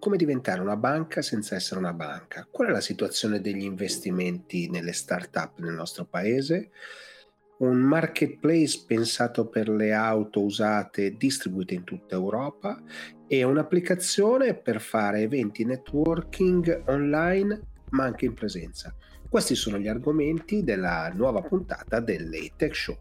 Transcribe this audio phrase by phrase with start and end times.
[0.00, 2.48] come diventare una banca senza essere una banca?
[2.50, 6.70] Qual è la situazione degli investimenti nelle start-up nel nostro paese?
[7.58, 12.82] Un marketplace pensato per le auto usate distribuite in tutta Europa
[13.28, 18.94] e un'applicazione per fare eventi networking online ma anche in presenza.
[19.28, 22.98] Questi sono gli argomenti della nuova puntata dell'ATEC Show.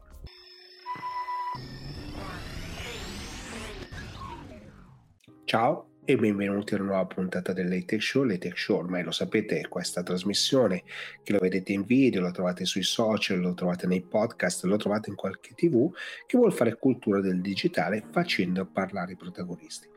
[5.45, 8.23] Ciao, e benvenuti a una nuova puntata dell'Atech Show.
[8.23, 10.81] L'Atech Show ormai lo sapete, è questa trasmissione
[11.21, 15.11] che lo vedete in video, lo trovate sui social, lo trovate nei podcast, lo trovate
[15.11, 15.93] in qualche tv,
[16.25, 19.87] che vuole fare cultura del digitale facendo parlare i protagonisti.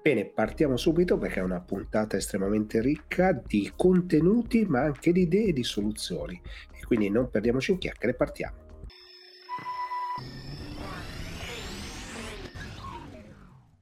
[0.00, 5.48] Bene, partiamo subito perché è una puntata estremamente ricca di contenuti ma anche di idee
[5.48, 6.40] e di soluzioni
[6.72, 8.67] e quindi non perdiamoci in chiacchiere, partiamo.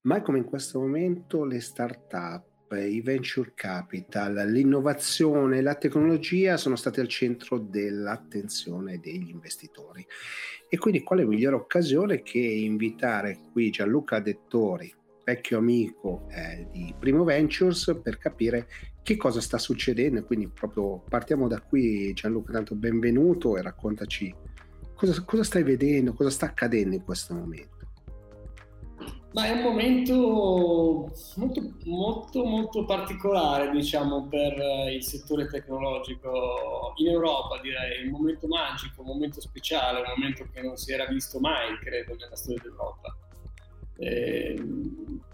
[0.06, 7.00] Mai come in questo momento le start-up, i venture capital, l'innovazione, la tecnologia sono stati
[7.00, 10.06] al centro dell'attenzione degli investitori.
[10.68, 17.24] E quindi quale migliore occasione che invitare qui Gianluca Dettori, vecchio amico eh, di Primo
[17.24, 18.68] Ventures, per capire
[19.02, 20.24] che cosa sta succedendo.
[20.24, 24.32] Quindi proprio partiamo da qui Gianluca, tanto benvenuto e raccontaci
[24.94, 27.75] cosa, cosa stai vedendo, cosa sta accadendo in questo momento.
[29.36, 37.08] Ma è un momento molto, molto, molto particolare, diciamo, per eh, il settore tecnologico in
[37.08, 38.06] Europa, direi.
[38.06, 42.16] Un momento magico, un momento speciale, un momento che non si era visto mai, credo,
[42.18, 43.14] nella storia d'Europa.
[43.98, 44.58] Eh,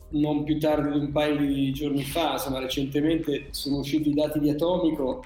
[0.08, 4.40] non più tardi di un paio di giorni fa, insomma, recentemente sono usciti i dati
[4.40, 5.22] di Atomico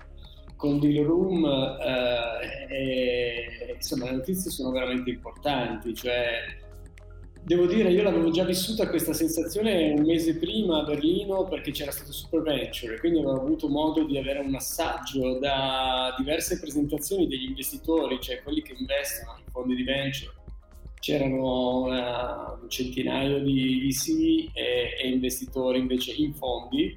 [0.57, 6.65] con Deal Room eh, e insomma le notizie sono veramente importanti, cioè
[7.47, 11.93] devo dire, io l'avevo già vissuta questa sensazione un mese prima a Berlino perché c'era
[11.93, 17.45] stato Super Venture, quindi avevo avuto modo di avere un assaggio da diverse presentazioni degli
[17.45, 20.35] investitori, cioè quelli che investono in fondi di venture.
[20.99, 26.97] C'erano una, un centinaio di VC e, e investitori invece in fondi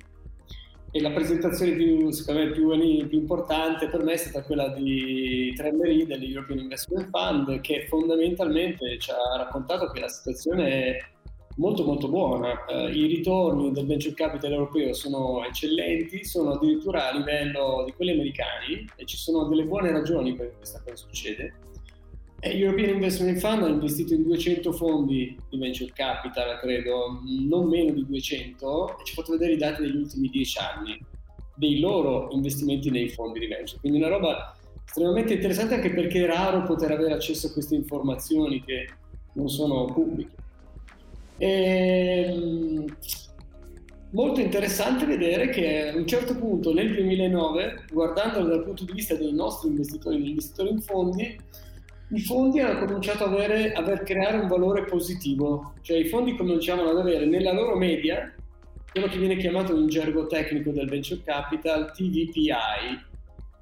[0.92, 5.54] e la presentazione più, secondo me, più, più, importante per me è stata quella di
[5.56, 10.98] Tremery dell'European Investment Fund che fondamentalmente ci ha raccontato che la situazione è
[11.58, 12.66] molto molto buona.
[12.68, 18.12] Uh, I ritorni del venture capital europeo sono eccellenti, sono addirittura a livello di quelli
[18.12, 21.68] americani e ci sono delle buone ragioni per questa cosa succede.
[22.42, 28.06] European Investment Fund ha investito in 200 fondi di venture capital, credo, non meno di
[28.06, 31.00] 200, e ci ha fatto vedere i dati degli ultimi 10 anni
[31.56, 33.80] dei loro investimenti nei fondi di venture.
[33.82, 34.56] Quindi una roba
[34.86, 38.88] estremamente interessante anche perché è raro poter avere accesso a queste informazioni che
[39.34, 40.36] non sono pubbliche.
[41.38, 42.86] E, ehm,
[44.12, 49.16] molto interessante vedere che a un certo punto nel 2009, guardandolo dal punto di vista
[49.16, 51.38] dei nostri investitori, degli investitori in fondi,
[52.12, 56.90] i fondi hanno cominciato a avere, a creare un valore positivo, cioè i fondi cominciavano
[56.90, 58.34] ad avere nella loro media
[58.92, 63.08] quello che viene chiamato in gergo tecnico del venture capital TVPI,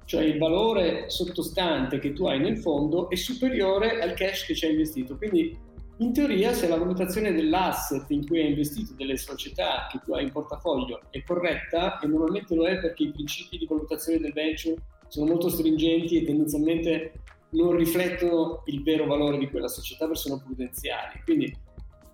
[0.06, 4.64] cioè il valore sottostante che tu hai nel fondo è superiore al cash che ci
[4.64, 5.18] hai investito.
[5.18, 5.54] Quindi
[5.98, 10.24] in teoria se la valutazione dell'asset in cui hai investito, delle società che tu hai
[10.24, 14.76] in portafoglio è corretta, e normalmente lo è perché i principi di valutazione del venture
[15.08, 17.12] sono molto stringenti e tendenzialmente
[17.50, 21.20] non riflettono il vero valore di quella società perché sono prudenziali.
[21.24, 21.56] Quindi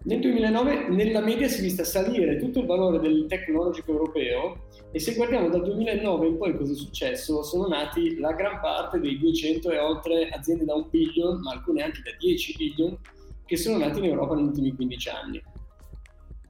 [0.04, 4.98] nel 2009 nella media si è vista salire tutto il valore del tecnologico europeo e
[4.98, 9.18] se guardiamo dal 2009 in poi cosa è successo, sono nati la gran parte dei
[9.18, 12.98] 200 e oltre aziende da un billion, ma alcune anche da 10 billion,
[13.46, 15.42] che sono nati in Europa negli ultimi 15 anni.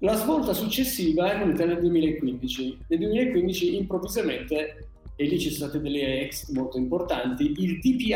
[0.00, 2.78] La svolta successiva è venuta nel 2015.
[2.88, 7.54] Nel 2015 improvvisamente e lì ci sono state delle ex molto importanti.
[7.56, 8.14] Il DPI,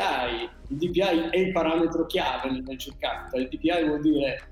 [0.69, 4.49] il DPI è il parametro chiave nel venture capital, il DPI vuol dire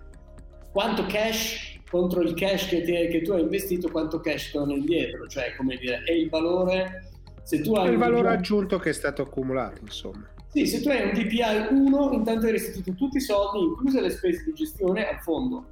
[0.70, 5.26] quanto cash contro il cash che, ti, che tu hai investito, quanto cash torna indietro,
[5.26, 7.10] cioè come dire, è il valore,
[7.42, 7.92] se tu hai...
[7.92, 10.28] Il valore DPI, aggiunto che è stato accumulato, insomma.
[10.48, 14.10] Sì, se tu hai un DPI 1, intanto hai restituito tutti i soldi, incluse le
[14.10, 15.66] spese di gestione, al fondo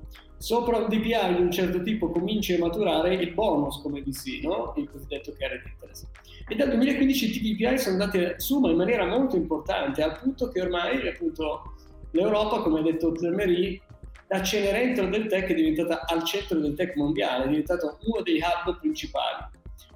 [0.44, 4.74] sopra un DPI di un certo tipo cominci a maturare il bonus come VC, no?
[4.76, 6.06] il cosiddetto carried interest.
[6.46, 10.50] E dal 2015 i TPI sono andati su ma in maniera molto importante, al punto
[10.50, 11.72] che ormai appunto,
[12.10, 13.80] l'Europa, come ha detto Termery,
[14.26, 18.38] da Cenerentola del tech è diventata al centro del tech mondiale, è diventato uno dei
[18.38, 19.46] hub principali,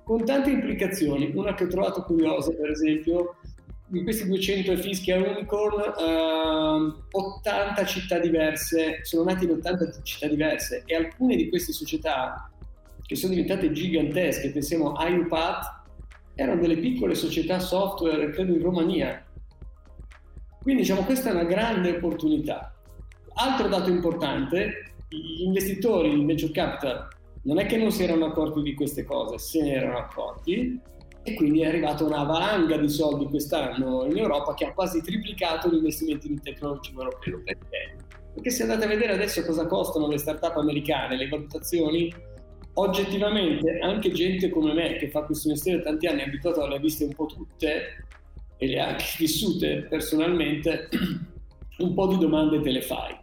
[0.03, 1.31] con tante implicazioni.
[1.35, 3.37] Una che ho trovato curiosa, per esempio,
[3.91, 10.27] di questi 200 fischi a Unicorn, uh, 80 città diverse, sono nati in 80 città
[10.27, 12.51] diverse e alcune di queste società
[13.03, 15.77] che sono diventate gigantesche, pensiamo a iPad,
[16.35, 19.25] erano delle piccole società software, credo in Romania.
[20.61, 22.75] Quindi diciamo questa è una grande opportunità.
[23.35, 27.09] Altro dato importante, gli investitori in venture capital
[27.45, 30.79] non è che non si erano accorti di queste cose, se ne erano accorti
[31.23, 35.69] e quindi è arrivata una valanga di soldi quest'anno in Europa che ha quasi triplicato
[35.69, 37.43] gli investimenti in tecnologico europeo.
[37.45, 37.97] Perché?
[38.35, 42.13] Perché se andate a vedere adesso cosa costano le start-up americane, le valutazioni,
[42.75, 46.79] oggettivamente anche gente come me che fa questo mestiere da tanti anni è abituato a
[46.79, 48.07] viste un po' tutte
[48.57, 50.89] e le ha anche vissute personalmente,
[51.79, 53.17] un po' di domande te le fai.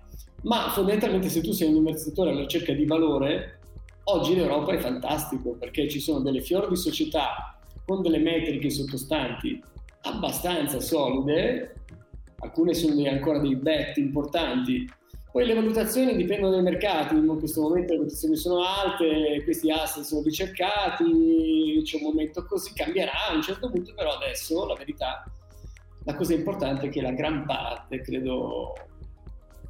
[0.43, 3.59] Ma fondamentalmente se tu sei un investitore alla ricerca di valore,
[4.05, 7.54] oggi l'Europa è fantastico perché ci sono delle fior di società
[7.85, 9.61] con delle metriche sottostanti
[10.01, 11.83] abbastanza solide,
[12.39, 14.87] alcune sono ancora dei bet importanti.
[15.31, 20.03] Poi le valutazioni dipendono dai mercati, in questo momento le valutazioni sono alte, questi asset
[20.03, 25.25] sono ricercati, c'è un momento così, cambierà a un certo punto, però adesso la verità,
[26.05, 28.73] la cosa importante è che la gran parte, credo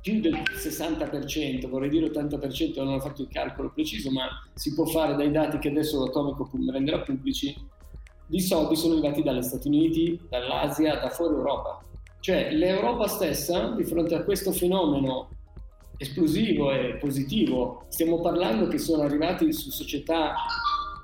[0.01, 4.85] più del 60%, vorrei dire 80%, non ho fatto il calcolo preciso, ma si può
[4.85, 7.55] fare dai dati che adesso l'Atomico renderà pubblici,
[8.27, 11.83] di soldi sono arrivati dagli Stati Uniti, dall'Asia, da fuori Europa.
[12.19, 15.29] Cioè l'Europa stessa, di fronte a questo fenomeno
[15.97, 17.85] esplosivo e positivo.
[17.89, 20.33] Stiamo parlando che sono arrivati su società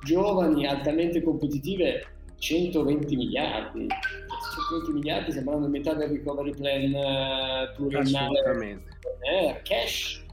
[0.04, 2.06] giovani, altamente competitive,
[2.40, 3.88] 120 miliardi.
[3.88, 8.84] 120 miliardi sembrano metà del recovery plan uh, pluriennale.
[9.22, 10.26] Eh, cash,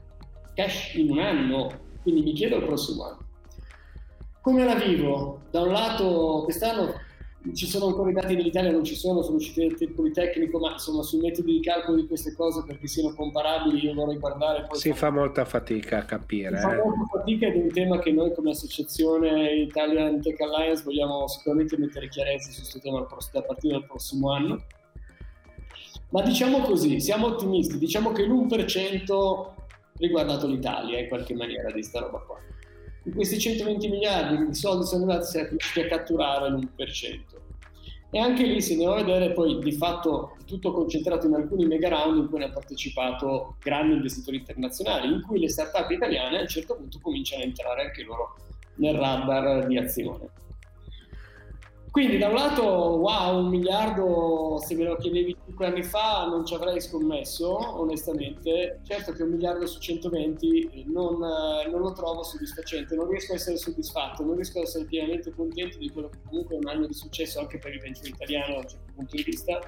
[0.55, 1.69] cash in un anno,
[2.01, 3.28] quindi mi chiedo il prossimo anno.
[4.41, 5.41] Come la vivo?
[5.51, 7.07] Da un lato quest'anno
[7.53, 11.03] ci sono ancora i dati dell'Italia, non ci sono, sono usciti del Politecnico, ma insomma
[11.03, 14.67] sui metodi di calcolo di queste cose perché siano comparabili io vorrei guardare.
[14.71, 16.57] Si fa molta fatica a capire.
[16.57, 16.69] Si eh.
[16.69, 21.27] fa molta fatica ed è un tema che noi come associazione Italian Tech Alliance vogliamo
[21.27, 24.63] sicuramente mettere chiarezza su questo tema a partire dal prossimo anno.
[26.09, 29.47] Ma diciamo così, siamo ottimisti, diciamo che l'1%
[29.97, 32.37] riguardato l'Italia in qualche maniera di sta roba qua
[33.03, 37.19] di questi 120 miliardi di soldi sono riusciti a catturare l'1%.
[38.11, 41.89] E anche lì si andiamo a vedere poi di fatto tutto concentrato in alcuni mega
[41.89, 46.47] round in cui hanno partecipato grandi investitori internazionali, in cui le start-up italiane a un
[46.47, 48.35] certo punto cominciano a entrare anche loro
[48.75, 50.29] nel radar di azione.
[51.91, 56.45] Quindi da un lato, wow, un miliardo, se me lo chiedevi 5 anni fa non
[56.45, 58.81] ci avrei scommesso, onestamente.
[58.83, 63.57] Certo che un miliardo su 120 non, non, lo trovo soddisfacente, non riesco a essere
[63.57, 66.93] soddisfatto, non riesco a essere pienamente contento di quello che comunque è un anno di
[66.93, 69.59] successo anche per il venture italiano da un certo punto di vista.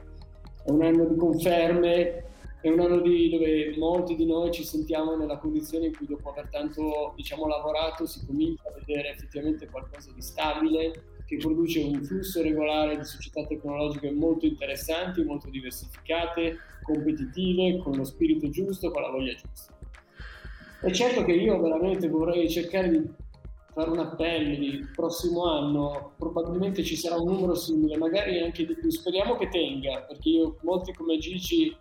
[0.64, 2.24] È un anno di conferme,
[2.62, 6.30] è un anno di, dove molti di noi ci sentiamo nella condizione in cui dopo
[6.30, 10.92] aver tanto diciamo, lavorato si comincia a vedere effettivamente qualcosa di stabile,
[11.32, 18.04] che produce un flusso regolare di società tecnologiche molto interessanti, molto diversificate, competitive, con lo
[18.04, 19.74] spirito giusto, con la voglia giusta.
[20.82, 23.10] È certo che io veramente vorrei cercare di
[23.74, 28.76] fare un appello di prossimo anno, probabilmente ci sarà un numero simile, magari anche di
[28.76, 31.74] più, speriamo che tenga, perché io, molti come Gigi,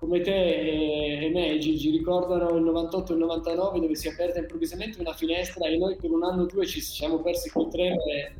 [0.00, 4.40] come te e me, Gigi, ricordano il 98 e il 99 dove si è aperta
[4.40, 8.04] improvvisamente una finestra e noi per un anno o due ci siamo persi quel treno
[8.06, 8.32] e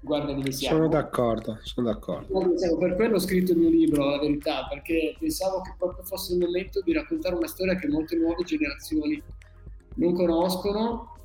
[0.00, 0.76] guarda dove siamo.
[0.76, 2.54] Sono d'accordo, sono d'accordo.
[2.78, 6.40] Per quello ho scritto il mio libro, la verità, perché pensavo che proprio fosse il
[6.40, 9.22] momento di raccontare una storia che molte nuove generazioni
[9.96, 11.16] non conoscono,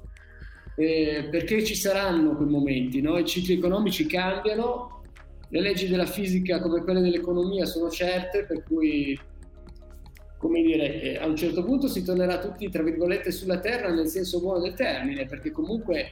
[0.76, 3.18] eh, perché ci saranno quei momenti, no?
[3.18, 5.04] i cicli economici cambiano,
[5.50, 9.18] le leggi della fisica come quelle dell'economia sono certe, per cui
[10.38, 14.08] come dire, eh, a un certo punto si tornerà tutti, tra virgolette, sulla terra nel
[14.08, 16.12] senso buono del termine, perché comunque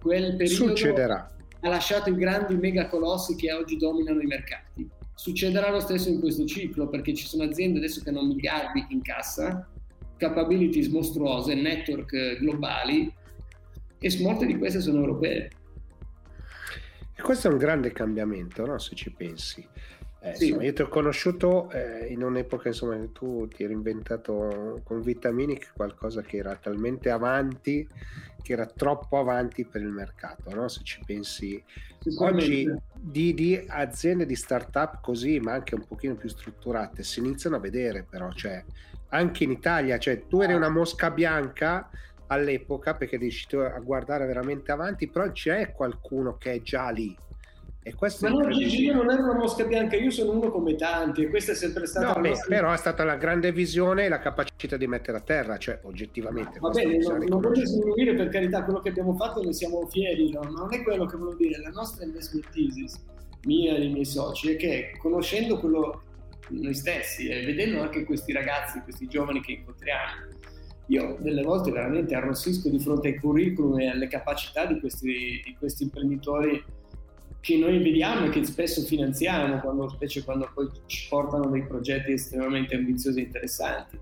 [0.00, 0.66] quel periodo...
[0.66, 4.88] Succederà ha lasciato i grandi megacolossi che oggi dominano i mercati.
[5.14, 9.02] Succederà lo stesso in questo ciclo perché ci sono aziende adesso che hanno miliardi in
[9.02, 9.68] cassa,
[10.16, 13.12] capabilities mostruose, network globali
[13.98, 15.50] e molte di queste sono europee.
[17.14, 18.78] E questo è un grande cambiamento, no?
[18.78, 19.66] se ci pensi.
[20.22, 20.44] Eh, sì.
[20.46, 25.72] insomma, io ti ho conosciuto eh, in un'epoca insomma, tu ti eri inventato con Vitaminic
[25.74, 27.88] qualcosa che era talmente avanti
[28.42, 30.54] che era troppo avanti per il mercato.
[30.54, 30.68] No?
[30.68, 31.62] Se ci pensi
[32.18, 37.56] oggi di, di, aziende di startup così, ma anche un pochino più strutturate, si iniziano
[37.56, 38.64] a vedere, però, cioè,
[39.08, 41.90] anche in Italia, cioè, tu eri una mosca bianca
[42.28, 47.16] all'epoca perché riuscito a guardare veramente avanti, però c'è qualcuno che è già lì
[47.82, 50.74] E questo Ma no, Gigi, io non ero una mosca bianca, io sono uno come
[50.76, 52.12] tanti e questa è sempre stata...
[52.12, 55.56] No, beh, però è stata la grande visione e la capacità di mettere a terra,
[55.56, 56.58] cioè oggettivamente...
[56.58, 60.30] Va bene, non, non voglio sminuire per carità quello che abbiamo fatto, ne siamo fieri,
[60.30, 60.40] no?
[60.42, 63.02] ma non è quello che volevo dire, la nostra investment thesis,
[63.46, 66.02] mia e dei miei soci, è che conoscendo quello
[66.50, 70.28] noi stessi e vedendo anche questi ragazzi, questi giovani che incontriamo,
[70.88, 75.56] io delle volte veramente arrossisco di fronte ai curriculum e alle capacità di questi, di
[75.58, 76.62] questi imprenditori
[77.40, 82.12] che noi vediamo e che spesso finanziamo, quando, specie quando poi ci portano dei progetti
[82.12, 83.98] estremamente ambiziosi e interessanti.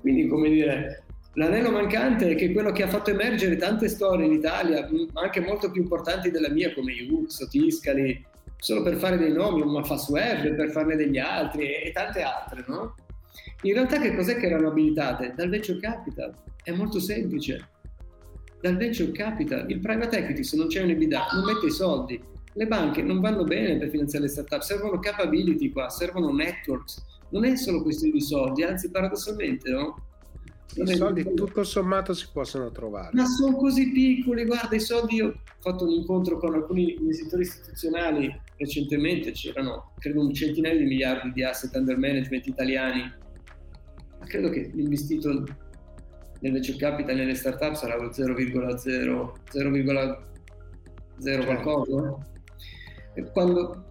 [0.00, 4.32] Quindi, come dire, l'anello mancante è che quello che ha fatto emergere tante storie in
[4.32, 8.24] Italia, anche molto più importanti della mia, come Iux, Tiscali,
[8.56, 12.22] solo per fare dei nomi, un Mafas Web, per farne degli altri e, e tante
[12.22, 12.94] altre, no?
[13.62, 15.34] In realtà che cos'è che erano abilitate?
[15.36, 16.34] Dal venture capital.
[16.62, 17.68] È molto semplice.
[18.60, 19.70] Dal venture capital.
[19.70, 23.20] Il private equity, se non c'è un EBITDA, non mette i soldi le banche non
[23.20, 27.04] vanno bene per finanziare le start-up, servono capability qua, servono networks.
[27.30, 30.04] Non è solo questione di soldi, anzi paradossalmente, no?
[30.74, 33.10] I soldi tutto sommato si possono trovare.
[33.12, 37.42] Ma sono così piccoli, guarda, i soldi, io ho fatto un incontro con alcuni investitori
[37.42, 43.00] istituzionali recentemente, c'erano credo un centinaio di miliardi di asset under management italiani,
[44.18, 45.44] ma credo che l'investito
[46.40, 50.18] nel venture capital nelle start-up sarà lo 0,0, 0,0
[51.22, 51.44] certo.
[51.44, 52.34] qualcosa.
[53.32, 53.84] Quando,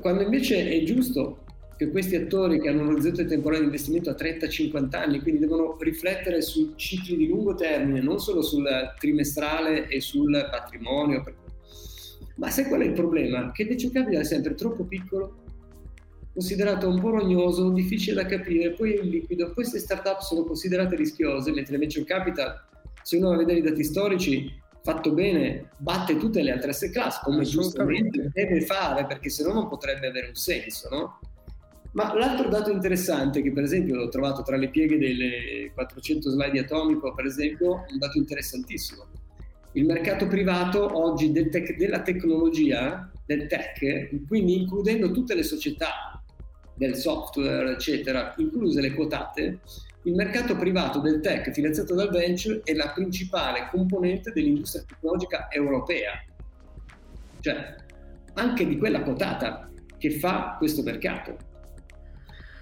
[0.00, 1.44] quando invece è giusto
[1.76, 5.76] che questi attori che hanno un orizzonte temporale di investimento a 30-50 anni, quindi devono
[5.78, 8.66] riflettere su cicli di lungo termine, non solo sul
[8.98, 11.22] trimestrale e sul patrimonio.
[12.36, 13.52] Ma sai qual è il problema?
[13.52, 15.44] Che il venture capital è sempre troppo piccolo,
[16.32, 21.52] considerato un po' rognoso, difficile da capire, poi è liquido, queste start-up sono considerate rischiose,
[21.52, 22.54] mentre il venture capital,
[23.02, 24.50] se uno va a vedere i dati storici,
[24.86, 29.52] fatto bene batte tutte le altre asset class come giustamente deve fare perché se no
[29.52, 31.18] non potrebbe avere un senso no?
[31.94, 36.52] ma l'altro dato interessante che per esempio l'ho trovato tra le pieghe delle 400 slide
[36.52, 39.04] di Atomico per esempio un dato interessantissimo
[39.72, 46.22] il mercato privato oggi del tech, della tecnologia del tech quindi includendo tutte le società
[46.76, 49.58] del software eccetera incluse le quotate
[50.06, 56.12] il mercato privato del tech finanziato dal venture è la principale componente dell'industria tecnologica europea,
[57.40, 57.74] cioè
[58.34, 61.36] anche di quella quotata che fa questo mercato.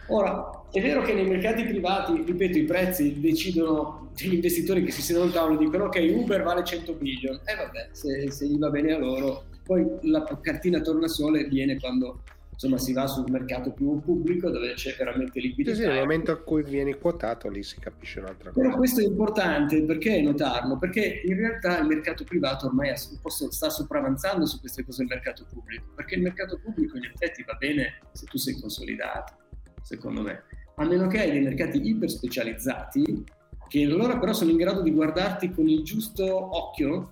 [0.09, 5.03] Ora, è vero che nei mercati privati, ripeto, i prezzi decidono gli investitori che si
[5.03, 8.47] sentono al tavolo e dicono ok, Uber vale 100 billion, e eh vabbè, se, se
[8.47, 12.23] gli va bene a loro, poi la cartina torna sole viene quando
[12.55, 15.75] insomma si va sul mercato più pubblico dove c'è veramente liquidità.
[15.75, 18.65] Sì, sì, nel momento in cui vieni quotato lì si capisce un'altra cosa.
[18.65, 20.79] Però questo è importante perché notarlo?
[20.79, 25.93] Perché in realtà il mercato privato ormai sta sopravanzando su queste cose del mercato pubblico,
[25.95, 29.35] perché il mercato pubblico in effetti va bene se tu sei consolidato,
[29.83, 30.45] secondo me,
[30.77, 33.25] a meno che hai dei mercati iper specializzati
[33.69, 36.25] che allora però sono in grado di guardarti con il giusto
[36.57, 37.11] occhio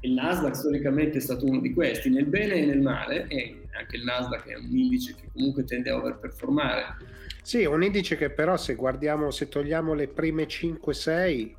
[0.00, 3.96] il Nasdaq storicamente è stato uno di questi, nel bene e nel male, e anche
[3.96, 6.96] il Nasdaq è un indice che comunque tende a overperformare.
[7.42, 11.54] Sì, un indice che però se guardiamo, se togliamo le prime 5-6,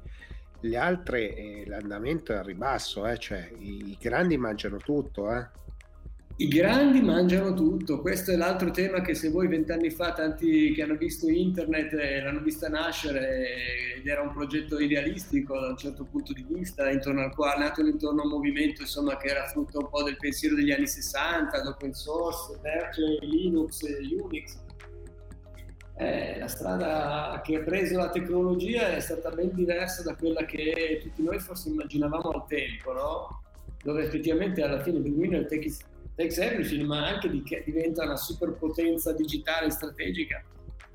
[0.61, 3.17] le altre eh, l'andamento è a ribasso, eh?
[3.17, 5.31] cioè i, i grandi mangiano tutto.
[5.31, 5.45] Eh?
[6.37, 10.83] I grandi mangiano tutto, questo è l'altro tema che se voi vent'anni fa tanti che
[10.83, 16.03] hanno visto internet eh, l'hanno vista nascere ed era un progetto idealistico da un certo
[16.03, 19.45] punto di vista, intorno al quale è nato intorno a un movimento insomma, che era
[19.45, 23.83] frutto un po' del pensiero degli anni 60, l'open source, Merge, Linux,
[24.19, 24.59] Unix.
[25.97, 30.99] Eh, la strada che ha preso la tecnologia è stata ben diversa da quella che
[31.01, 33.43] tutti noi forse immaginavamo al tempo, no?
[33.85, 35.69] dove effettivamente alla fine il winner take
[36.15, 40.43] Tex Everything, ma anche di che diventa una superpotenza digitale strategica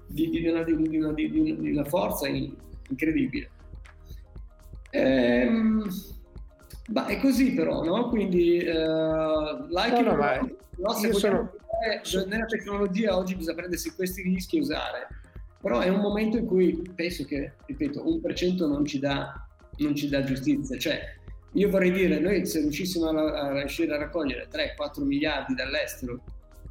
[0.07, 3.51] di, di, una, di, una, di una, forza incredibile.
[4.91, 5.89] Ehm,
[6.89, 8.09] bah, è così però, no?
[8.09, 10.39] Quindi, uh, like no, no, ma
[10.77, 11.53] no, se sono...
[11.85, 15.09] eh, nella tecnologia oggi bisogna prendersi questi rischi e usare.
[15.61, 19.47] Però è un momento in cui penso che, ripeto, un per cento non ci dà,
[19.77, 20.79] non ci dà giustizia.
[20.79, 21.19] Cioè,
[21.53, 26.23] io vorrei dire, noi se riuscissimo a, riuscire a raccogliere 3-4 miliardi dall'estero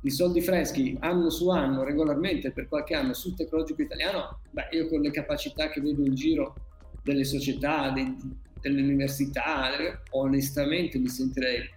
[0.02, 4.88] di soldi freschi anno su anno, regolarmente per qualche anno sul tecnologico italiano, beh, io
[4.88, 6.56] con le capacità che vedo in giro
[7.04, 8.16] delle società, dei,
[8.62, 9.70] delle università,
[10.12, 11.70] onestamente mi sentirei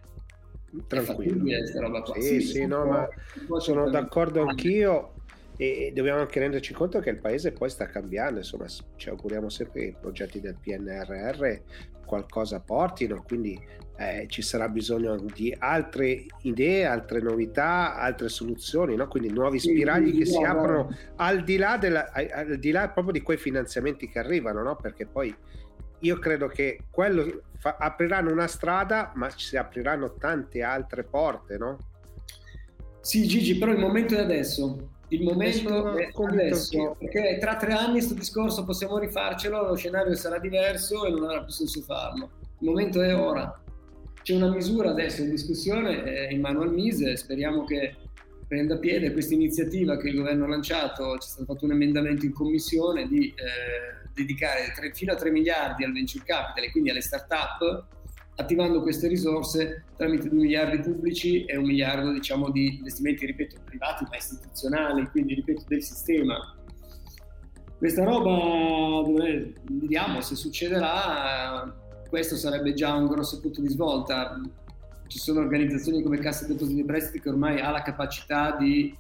[0.87, 1.45] tranquillo.
[2.21, 3.09] Sì, sì, no, ma
[3.59, 5.15] sono d'accordo anch'io
[5.57, 8.67] e dobbiamo anche renderci conto che il paese poi sta cambiando, insomma
[8.97, 11.61] ci auguriamo sempre che i progetti del PNRR
[12.07, 13.59] qualcosa portino, quindi
[13.97, 19.07] eh, ci sarà bisogno di altre idee, altre novità, altre soluzioni, no?
[19.09, 23.13] quindi nuovi spiragli sì, che si aprono al di, là della, al di là proprio
[23.13, 24.77] di quei finanziamenti che arrivano, no?
[24.77, 25.35] perché poi
[26.01, 31.79] io credo che quello fa, apriranno una strada, ma si apriranno tante altre porte, no?
[33.01, 34.91] Sì, Gigi, però il momento è adesso.
[35.13, 40.39] Il momento è adesso, perché tra tre anni questo discorso possiamo rifarcelo, lo scenario sarà
[40.39, 42.31] diverso e non avrà più senso farlo.
[42.61, 43.63] Il momento è ora.
[44.23, 47.95] C'è una misura adesso in discussione, è in mano al Mise, speriamo che
[48.49, 52.33] prenda piede questa iniziativa che il governo ha lanciato, c'è stato fatto un emendamento in
[52.33, 57.03] commissione di eh, dedicare 3, fino a 3 miliardi al venture capital e quindi alle
[57.03, 57.85] start-up
[58.37, 64.05] attivando queste risorse tramite 2 miliardi pubblici e un miliardo diciamo, di investimenti, ripeto, privati
[64.09, 66.57] ma istituzionali, quindi ripeto del sistema.
[67.77, 69.11] Questa roba,
[69.71, 71.75] vediamo se succederà,
[72.09, 74.41] questo sarebbe già un grosso punto di svolta.
[75.09, 78.97] Ci sono organizzazioni come Cassa Depositi e Prestiti che ormai ha la capacità di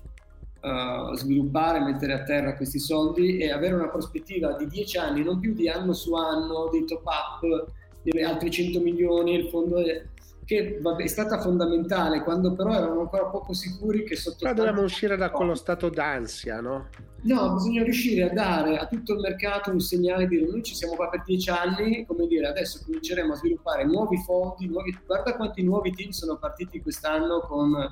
[0.61, 5.39] uh, sviluppare, mettere a terra questi soldi e avere una prospettiva di 10 anni, non
[5.39, 7.73] più di anno su anno, di top up
[8.03, 10.05] di altri 100 milioni, il fondo è,
[10.45, 14.39] che è stata fondamentale quando però eravamo ancora poco sicuri che sotto...
[14.41, 16.89] Però dobbiamo uscire da quello stato d'ansia, no?
[17.23, 20.75] No, bisogna riuscire a dare a tutto il mercato un segnale di dire noi ci
[20.75, 24.99] siamo qua per dieci anni, come dire adesso cominceremo a sviluppare nuovi fondi, nuovi...
[25.07, 27.91] guarda quanti nuovi team sono partiti quest'anno con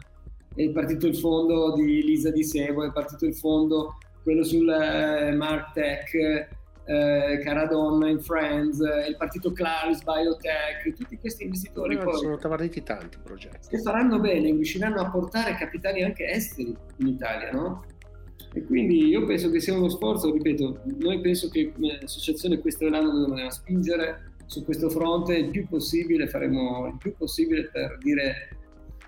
[0.52, 5.32] è partito il fondo di Lisa Di Sevo, è partito il fondo quello sul eh,
[5.32, 6.48] Martech,
[6.90, 12.36] eh, Caradonna in Friends, eh, il partito Claris Biotech, tutti questi investitori no, poi, sono
[12.36, 17.84] partiti tanti progetti che faranno bene, riusciranno a portare capitali anche esteri in Italia, no?
[18.52, 22.88] E quindi io penso che sia uno sforzo, ripeto, noi penso che come associazione questo
[22.88, 28.58] l'anno dobbiamo spingere su questo fronte il più possibile, faremo il più possibile per dire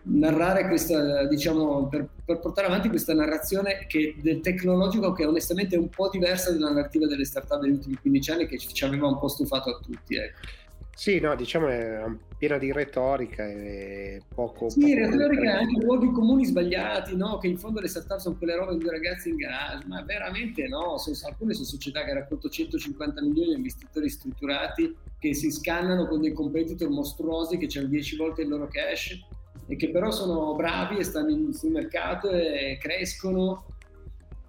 [0.04, 5.78] narrare questa, diciamo, per, per, portare avanti questa narrazione che, del tecnologico che onestamente è
[5.78, 9.18] un po' diversa dalla narrativa delle startup degli ultimi 15 anni che ci aveva un
[9.18, 10.16] po' stufato a tutti.
[10.16, 10.38] Ecco.
[10.94, 12.04] Sì, no, diciamo è
[12.36, 14.68] piena di retorica e poco...
[14.68, 17.38] Sì, poco retorica anche luoghi comuni sbagliati, no?
[17.38, 20.66] che in fondo le startup sono quelle robe di due ragazzi in garage, ma veramente
[20.66, 26.06] no, sono, alcune sono società che raccolto 150 milioni di investitori strutturati che si scannano
[26.08, 29.18] con dei competitor mostruosi che hanno 10 volte il loro cash
[29.66, 33.64] e che però sono bravi e stanno in, sul mercato e crescono.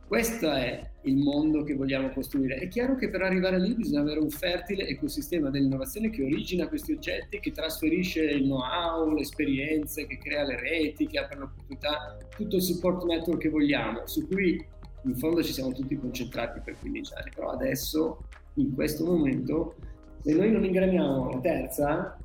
[0.07, 2.55] Questo è il mondo che vogliamo costruire.
[2.55, 6.91] È chiaro che per arrivare lì bisogna avere un fertile ecosistema dell'innovazione che origina questi
[6.91, 12.57] oggetti, che trasferisce il know-how, le esperienze, che crea le reti, che apre l'opportunità, tutto
[12.57, 14.63] il support network che vogliamo, su cui
[15.05, 17.31] in fondo ci siamo tutti concentrati per 15 anni.
[17.33, 18.23] Però adesso,
[18.55, 19.75] in questo momento,
[20.21, 22.17] se noi non ingraniamo la terza,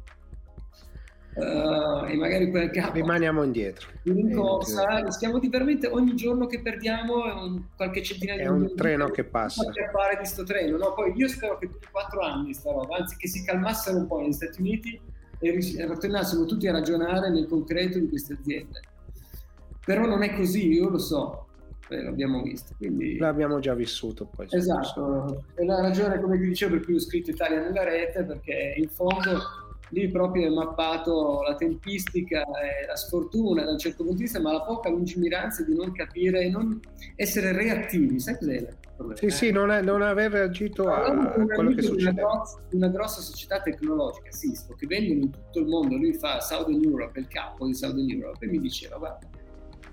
[1.38, 6.60] uh, e magari quel capo rimaniamo indietro in corsa rischiamo di veramente ogni giorno che
[6.60, 10.92] perdiamo un, qualche centinaia di è un treno che passa scappare di sto treno no?
[10.94, 14.20] poi io spero che tutti quattro anni sta roba anzi che si calmassero un po'
[14.20, 15.00] negli Stati Uniti
[15.40, 15.58] e
[16.00, 18.80] tornassero tutti a ragionare nel concreto di queste aziende
[19.84, 21.48] però non è così io lo so
[21.90, 22.74] eh, l'abbiamo visto.
[22.76, 23.16] Quindi...
[23.16, 24.46] L'abbiamo già vissuto poi.
[24.50, 28.74] Esatto, è la ragione, come ti dicevo, per cui ho scritto Italia nella rete, perché
[28.76, 29.40] in fondo
[29.90, 34.40] lì proprio è mappato la tempistica e la sfortuna da un certo punto di vista,
[34.40, 36.80] ma la poca lungimiranza di non capire e non
[37.16, 38.18] essere reattivi.
[38.18, 39.20] Sai cos'è il problema?
[39.20, 42.22] Sì, sì, non, è, non aver reagito a, a quello che succede.
[42.22, 46.82] Una, una grossa società tecnologica, Cisco, che vendono in tutto il mondo, lui fa Southern
[46.82, 49.26] Europe, il capo di Southern Europe, e mi diceva, guarda,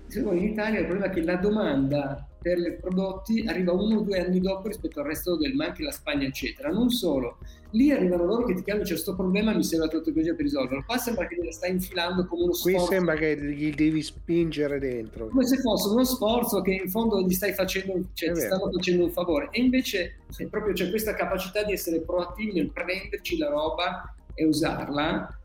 [0.08, 4.20] in Italia il problema è che la domanda per i prodotti arriva uno o due
[4.20, 6.70] anni dopo rispetto al resto del ma anche la Spagna eccetera.
[6.70, 7.38] Non solo.
[7.70, 10.84] Lì arrivano loro che ti chiamano c'è questo problema mi serve la tecnologia per risolverlo.
[10.86, 12.78] Qua sembra che gliela stai infilando come uno sforzo.
[12.78, 15.26] qui sembra che gli devi spingere dentro.
[15.26, 19.02] Come se fosse uno sforzo che in fondo gli stai facendo cioè ti stanno facendo
[19.06, 19.48] un favore.
[19.50, 24.44] E invece è proprio c'è questa capacità di essere proattivi nel prenderci la roba e
[24.44, 25.36] usarla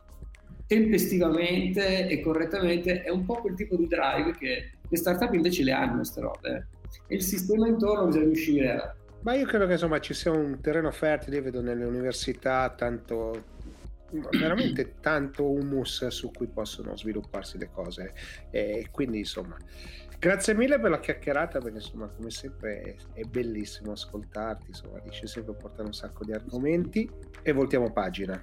[0.67, 5.71] tempestivamente e correttamente è un po' quel tipo di drive che le startup invece le
[5.71, 6.67] hanno queste robe
[7.07, 10.59] e il sistema intorno bisogna riuscire a ma io credo che insomma ci sia un
[10.61, 13.43] terreno fertile, vedo nelle università tanto
[14.31, 18.13] veramente tanto humus su cui possono svilupparsi le cose.
[18.49, 19.55] E quindi insomma
[20.17, 25.25] grazie mille per la chiacchierata perché insomma come sempre è, è bellissimo ascoltarti insomma riesci
[25.25, 27.09] sempre a portare un sacco di argomenti
[27.41, 28.39] e voltiamo pagina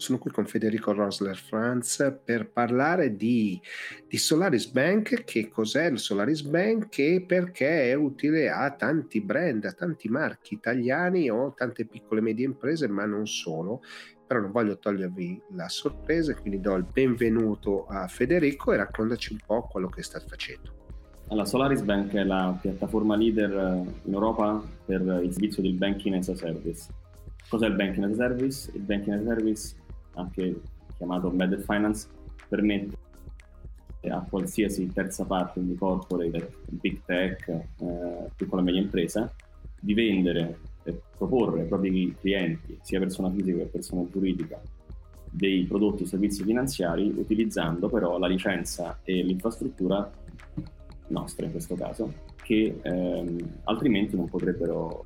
[0.00, 3.60] Sono qui con Federico Rosler Franz per parlare di,
[4.08, 9.62] di, Solaris Bank, che cos'è il Solaris Bank e perché è utile a tanti brand,
[9.66, 13.82] a tanti marchi italiani o tante piccole e medie imprese, ma non solo.
[14.26, 19.40] Però non voglio togliervi la sorpresa, quindi do il benvenuto a Federico e raccontaci un
[19.44, 20.72] po' quello che state facendo.
[21.28, 23.52] Allora, Solaris Bank è la piattaforma leader
[24.04, 26.86] in Europa per il servizio del banking as a service.
[27.50, 28.70] Cos'è il banking as a service?
[28.72, 29.78] Il banking as a service
[30.14, 30.60] anche
[30.96, 32.08] chiamato embedded finance,
[32.48, 32.96] permette
[34.08, 39.32] a qualsiasi terza parte, quindi corporate, big tech, eh, piccola e media impresa,
[39.78, 44.60] di vendere e proporre ai propri clienti, sia persona fisica che persona giuridica,
[45.30, 50.10] dei prodotti o servizi finanziari utilizzando però la licenza e l'infrastruttura
[51.08, 55.04] nostra in questo caso, che ehm, altrimenti non potrebbero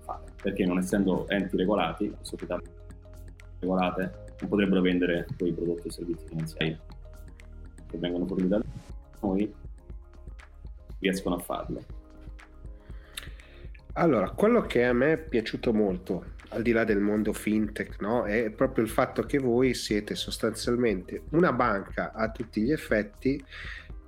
[0.00, 2.60] fare, perché non essendo enti regolati, società
[3.60, 6.78] regolate non potrebbero vendere quei prodotti e servizi finanziari
[7.86, 8.62] che vengono forniti da
[9.20, 9.52] noi,
[10.98, 11.82] riescono a farlo.
[13.94, 18.24] Allora, quello che a me è piaciuto molto, al di là del mondo fintech, no,
[18.24, 23.44] è proprio il fatto che voi siete sostanzialmente una banca a tutti gli effetti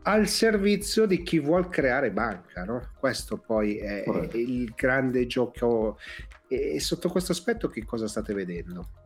[0.04, 2.90] al servizio di chi vuole creare banca, no?
[2.98, 5.98] Questo poi è, è il grande gioco.
[6.48, 9.01] E sotto questo aspetto, che cosa state vedendo?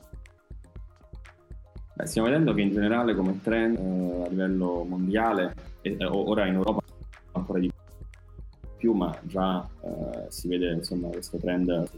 [1.97, 6.53] Beh, stiamo vedendo che in generale come trend eh, a livello mondiale, eh, ora in
[6.53, 6.83] Europa
[7.33, 7.71] ancora di
[8.77, 11.89] più, ma già eh, si vede insomma, questo trend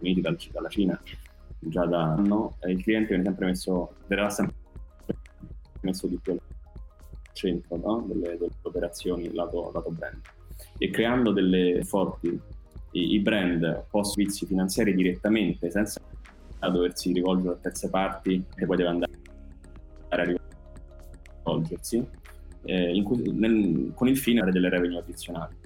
[0.00, 1.00] uniti dal, dalla Cina
[1.58, 4.54] già da anno, il cliente viene sempre messo, verrà sempre
[5.80, 6.40] messo di più al
[7.32, 8.04] centro no?
[8.06, 10.20] delle, delle, operazioni lato, lato brand
[10.76, 12.38] e creando delle forti
[12.90, 15.98] i, i brand post servizi finanziari direttamente senza
[16.60, 19.12] a doversi rivolgere a terze parti e poi deve andare
[20.08, 20.38] a
[21.44, 22.06] rivolgersi
[22.64, 25.56] eh, cui, nel, con il fine di delle revenue addizionali.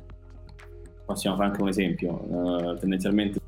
[1.04, 3.40] Possiamo fare anche un esempio, uh, tendenzialmente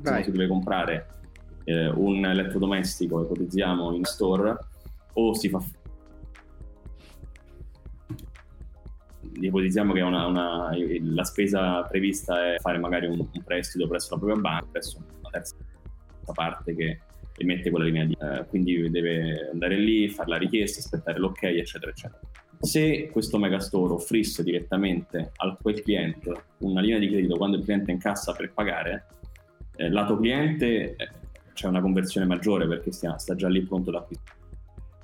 [0.00, 1.06] se si deve comprare
[1.64, 4.56] eh, un elettrodomestico, ipotizziamo in store,
[5.14, 5.60] o si fa
[9.40, 10.70] ipotizziamo che una, una,
[11.02, 15.30] la spesa prevista è fare magari un, un prestito presso la propria banca, presso una
[15.30, 15.54] terza
[16.32, 16.98] parte che
[17.38, 18.16] emette quella linea di...
[18.20, 22.20] Eh, quindi deve andare lì, fare la richiesta, aspettare l'ok, eccetera, eccetera.
[22.60, 27.90] Se questo megastore offrisse direttamente a quel cliente una linea di credito quando il cliente
[27.90, 29.06] è in cassa per pagare,
[29.76, 31.08] eh, lato cliente eh,
[31.52, 34.04] c'è una conversione maggiore perché sta, sta già lì pronto da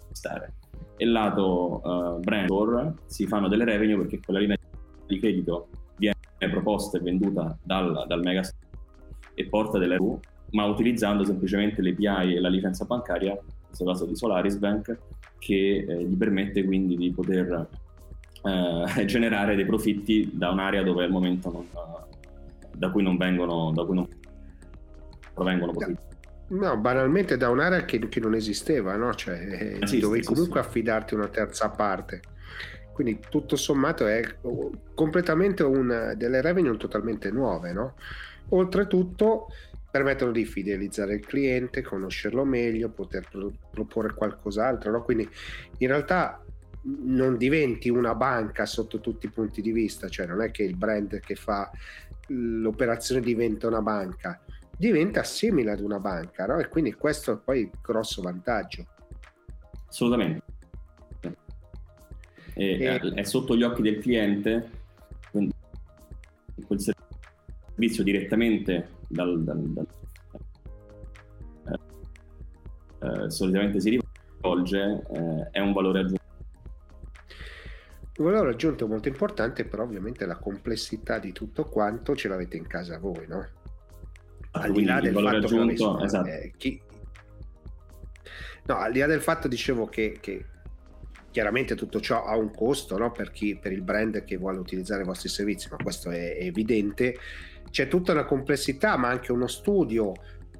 [0.00, 0.54] acquistare.
[0.96, 4.56] E lato uh, brand store si fanno delle revenue perché quella linea
[5.06, 8.62] di credito viene proposta e venduta dal, dal megastore
[9.34, 10.20] e porta delle RU
[10.54, 14.96] ma utilizzando semplicemente l'API e la licenza bancaria, in questo caso di Solaris Bank,
[15.38, 17.68] che eh, gli permette quindi di poter
[18.42, 21.66] eh, generare dei profitti da un'area dove al momento non,
[22.72, 24.06] da cui non vengono, da cui non
[25.34, 26.12] provengono profitti.
[26.46, 29.12] No, banalmente da un'area che, che non esisteva, no?
[29.14, 30.68] cioè, eh, sì, dovevi comunque sì.
[30.68, 32.20] affidarti una terza parte.
[32.92, 34.22] Quindi tutto sommato è
[34.94, 37.94] completamente una delle revenue totalmente nuove, no?
[38.50, 39.48] Oltretutto
[39.94, 44.90] permettono di fidelizzare il cliente, conoscerlo meglio, poter pro- proporre qualcos'altro.
[44.90, 45.04] No?
[45.04, 45.28] Quindi
[45.78, 46.44] in realtà
[46.82, 50.74] non diventi una banca sotto tutti i punti di vista, cioè non è che il
[50.76, 51.70] brand che fa
[52.26, 54.42] l'operazione diventa una banca,
[54.76, 56.58] diventa simile ad una banca, no?
[56.58, 58.84] E quindi questo è poi il grosso vantaggio.
[59.86, 60.42] Assolutamente.
[62.54, 63.12] E, e...
[63.14, 64.70] È sotto gli occhi del cliente
[65.30, 69.86] quel servizio direttamente dal, dal, dal
[73.04, 74.00] eh, solitamente si
[74.40, 76.22] rivolge eh, è un valore aggiunto.
[78.16, 82.66] Un valore aggiunto molto importante, però ovviamente la complessità di tutto quanto ce l'avete in
[82.66, 83.46] casa voi, no?
[84.52, 86.28] Al di là del fatto aggiunto, che esatto.
[86.28, 86.80] eh, chi...
[88.66, 90.46] No, al di là del fatto, dicevo che, che
[91.32, 93.10] chiaramente tutto ciò ha un costo no?
[93.10, 97.16] per, chi, per il brand che vuole utilizzare i vostri servizi, ma questo è evidente
[97.74, 100.12] c'è tutta una complessità, ma anche uno studio,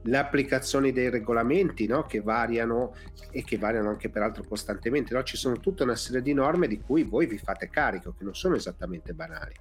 [0.02, 2.02] le applicazioni dei regolamenti no?
[2.02, 2.92] che variano
[3.30, 5.14] e che variano anche peraltro costantemente.
[5.14, 5.22] No?
[5.22, 8.34] Ci sono tutta una serie di norme di cui voi vi fate carico, che non
[8.34, 9.54] sono esattamente banali.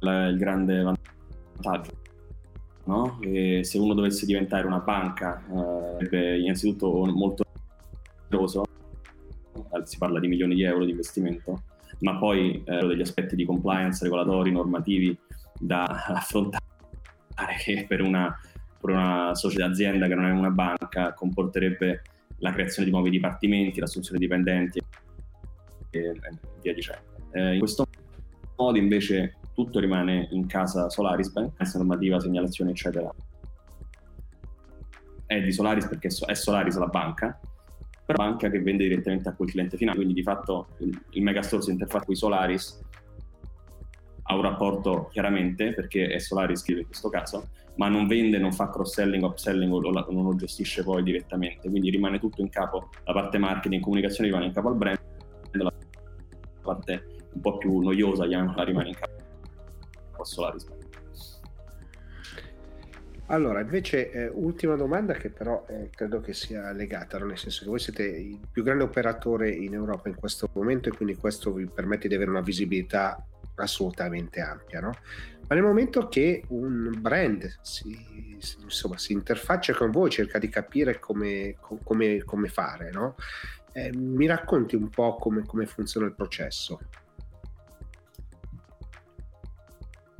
[0.00, 2.02] il grande vantaggio.
[2.84, 3.18] No?
[3.62, 5.42] se uno dovesse diventare una banca,
[6.10, 7.44] eh, innanzitutto molto
[8.28, 8.64] oneroso,
[9.54, 11.62] eh, si parla di milioni di euro di investimento,
[12.04, 15.18] ma poi eh, degli aspetti di compliance regolatori, normativi
[15.58, 16.62] da affrontare
[17.64, 18.38] che per una,
[18.78, 22.02] per una società azienda che non è una banca comporterebbe
[22.38, 24.80] la creazione di nuovi dipartimenti, l'assunzione di dipendenti
[25.90, 26.20] e
[26.60, 27.02] via dicendo.
[27.32, 27.86] Eh, in questo
[28.56, 33.10] modo invece tutto rimane in casa Solaris Bank, normativa, segnalazione eccetera
[35.26, 37.40] è di Solaris perché è Solaris la banca,
[38.04, 41.70] però banca che vende direttamente a quel cliente finale, quindi di fatto il, Megastore si
[41.70, 42.82] interfaccia con Solaris
[44.26, 48.52] ha un rapporto chiaramente perché è Solaris che in questo caso, ma non vende, non
[48.52, 53.12] fa cross-selling, upselling o non lo gestisce poi direttamente, quindi rimane tutto in capo, la
[53.12, 54.98] parte marketing, comunicazione rimane in capo al brand,
[55.52, 55.72] la
[56.62, 59.12] parte un po' più noiosa rimane in capo
[60.18, 60.66] a Solaris.
[63.28, 67.24] Allora, invece, eh, ultima domanda che però eh, credo che sia legata, no?
[67.24, 70.92] nel senso che voi siete il più grande operatore in Europa in questo momento e
[70.92, 73.24] quindi questo vi permette di avere una visibilità
[73.56, 74.92] assolutamente ampia, no?
[75.46, 80.98] Ma nel momento che un brand si, insomma, si interfaccia con voi, cerca di capire
[80.98, 83.14] come, come, come fare, no?
[83.72, 86.80] Eh, mi racconti un po' come, come funziona il processo?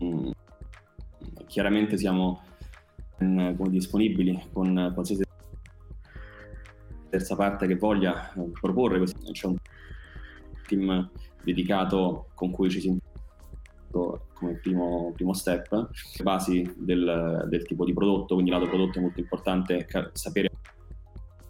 [0.02, 0.30] Mm.
[1.46, 2.42] Chiaramente siamo
[3.68, 5.22] disponibili con qualsiasi
[7.08, 9.02] terza parte che voglia proporre.
[9.32, 9.56] C'è un
[10.66, 11.10] team
[11.42, 12.98] dedicato con cui ci si
[14.32, 15.88] come primo, primo step,
[16.22, 20.50] basi del, del, tipo di prodotto, quindi lato prodotto è molto importante sapere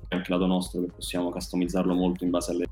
[0.09, 2.67] anche lato nostro che possiamo customizzarlo molto in base alle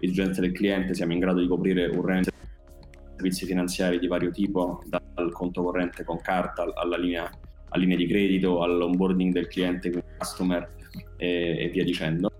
[0.00, 4.32] esigenze del cliente, siamo in grado di coprire un range di servizi finanziari di vario
[4.32, 7.30] tipo, dal conto corrente con carta alla linea
[7.72, 10.70] a linee di credito, all'onboarding del cliente, customer
[11.16, 12.30] e, e via dicendo.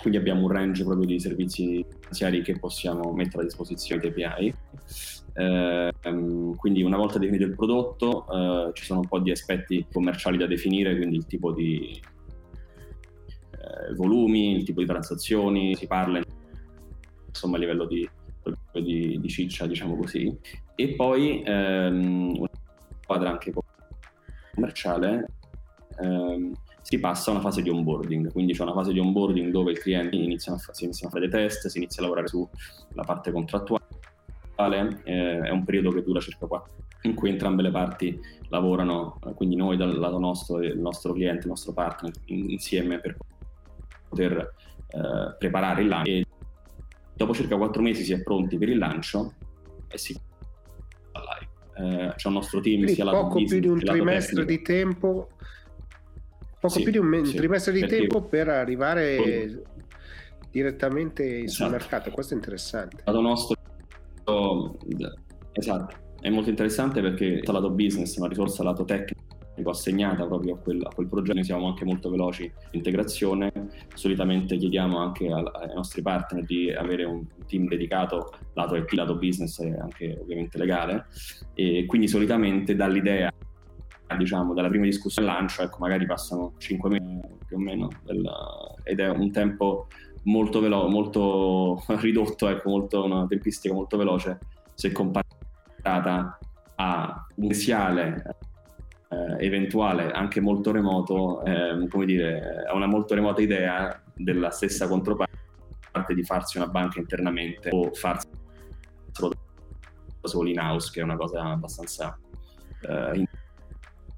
[0.00, 4.54] Quindi abbiamo un range proprio di servizi finanziari che possiamo mettere a disposizione dei API.
[5.34, 5.92] Eh,
[6.56, 10.46] quindi una volta definito il prodotto eh, ci sono un po' di aspetti commerciali da
[10.46, 12.00] definire, quindi il tipo di
[13.52, 16.20] eh, volumi, il tipo di transazioni, si parla
[17.26, 18.06] insomma a livello di,
[18.72, 20.36] di, di ciccia, diciamo così.
[20.74, 22.50] E poi ehm, una
[23.00, 23.52] squadra anche
[24.54, 25.26] commerciale
[26.00, 29.70] ehm, si passa a una fase di onboarding, quindi c'è una fase di onboarding dove
[29.70, 33.04] il cliente inizia a, si iniziano a fare dei test, si inizia a lavorare sulla
[33.04, 33.82] parte contrattuale,
[35.04, 39.56] eh, è un periodo che dura circa 4 in cui entrambe le parti lavorano, quindi
[39.56, 43.16] noi dal lato nostro il nostro cliente, il nostro partner insieme per
[44.08, 44.54] poter
[44.88, 46.10] eh, preparare il lancio.
[46.10, 46.26] E
[47.14, 49.32] dopo circa 4 mesi si è pronti per il lancio
[49.88, 50.16] e si
[51.12, 54.62] va live eh, c'è un nostro team Quindi sia poco più di un trimestre di
[54.62, 55.28] tempo
[56.60, 59.62] poco sì, più di un sì, trimestre di tempo per arrivare poi...
[60.50, 61.50] direttamente esatto.
[61.50, 62.10] sul mercato.
[62.12, 63.02] Questo è interessante.
[63.04, 63.56] Lato nostro
[65.52, 69.20] esatto è molto interessante perché lato business una risorsa lato tecnico
[69.70, 73.52] assegnata proprio a quel, a quel, progetto, noi siamo anche molto veloci in integrazione,
[73.94, 79.16] solitamente chiediamo anche ai, ai nostri partner di avere un team dedicato lato IT, lato
[79.16, 81.06] business e anche ovviamente legale.
[81.54, 83.30] E quindi solitamente dall'idea
[84.16, 88.30] diciamo dalla prima discussione al lancio ecco magari passano 5 mesi più o meno del,
[88.82, 89.86] ed è un tempo
[90.24, 94.38] molto veloce molto ridotto ecco molto, una tempistica molto veloce
[94.74, 96.38] se comparata
[96.74, 98.22] a un iniziale
[99.12, 104.88] eh, eventuale, anche molto remoto, eh, come dire, ha una molto remota idea della stessa
[104.88, 105.40] controparte
[106.14, 108.28] di farsi una banca internamente o farsi
[110.22, 112.18] solo in house, che è una cosa abbastanza
[112.80, 113.28] eh,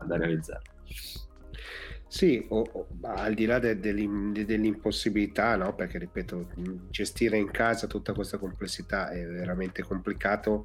[0.04, 0.62] da realizzare.
[2.06, 5.74] Sì, o, o, al di là de, de, dell'impossibilità, no?
[5.74, 6.46] perché ripeto,
[6.90, 10.62] gestire in casa tutta questa complessità è veramente complicato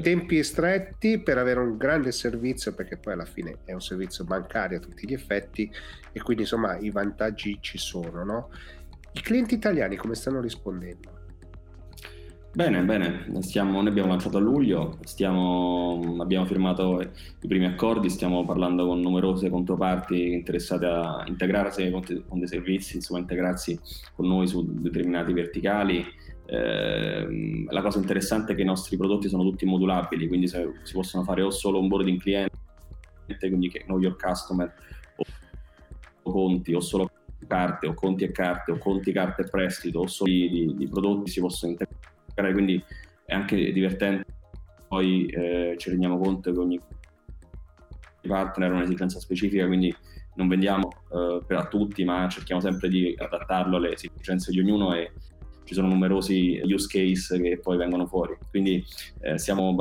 [0.00, 4.78] tempi stretti per avere un grande servizio perché poi alla fine è un servizio bancario
[4.78, 5.70] a tutti gli effetti
[6.12, 8.50] e quindi insomma i vantaggi ci sono no?
[9.12, 11.20] i clienti italiani come stanno rispondendo?
[12.54, 18.44] Bene, bene, stiamo, noi abbiamo lanciato a luglio, stiamo, abbiamo firmato i primi accordi, stiamo
[18.44, 23.80] parlando con numerose controparti interessate a integrarsi con, con dei servizi, insomma integrarsi
[24.14, 26.04] con noi su determinati verticali
[26.52, 30.92] eh, la cosa interessante è che i nostri prodotti sono tutti modulabili, quindi se, si
[30.92, 32.58] possono fare o solo onboarding cliente,
[33.38, 34.70] quindi know your customer,
[36.22, 37.10] o, conti, o solo
[37.46, 41.40] carte, o conti e carte, o conti, carte e prestito, o solo di prodotti si
[41.40, 42.84] possono integrare, quindi
[43.24, 44.26] è anche divertente.
[44.88, 46.78] Poi eh, ci rendiamo conto che ogni
[48.20, 49.94] partner ha un'esigenza specifica, quindi
[50.34, 54.92] non vendiamo eh, per a tutti, ma cerchiamo sempre di adattarlo alle esigenze di ognuno
[54.94, 55.12] e
[55.64, 58.36] ci sono numerosi use case che poi vengono fuori.
[58.50, 58.84] Quindi
[59.20, 59.76] eh, siamo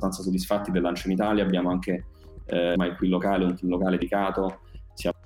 [0.00, 2.06] abbastanza soddisfatti del lancio in Italia, abbiamo anche
[2.46, 4.60] eh, qui locale, un team locale dedicato,
[4.94, 5.16] siamo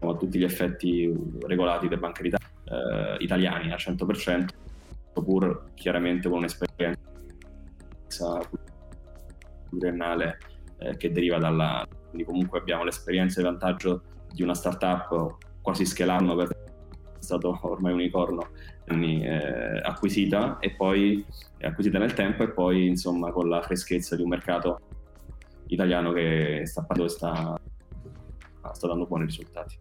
[0.00, 4.46] a tutti gli effetti regolati da Banca d'Italia, eh, italiani al 100%,
[5.12, 6.98] pur chiaramente con un'esperienza
[9.68, 10.38] pluriennale
[10.78, 11.86] eh, che deriva dalla...
[12.08, 16.61] quindi comunque abbiamo l'esperienza e il vantaggio di una startup quasi scalata per
[17.22, 18.50] stato ormai un unicorno
[18.86, 21.24] quindi, eh, acquisita e poi
[21.60, 24.80] acquisita nel tempo e poi insomma con la freschezza di un mercato
[25.66, 27.60] italiano che sta, sta,
[28.72, 29.76] sta dando buoni risultati.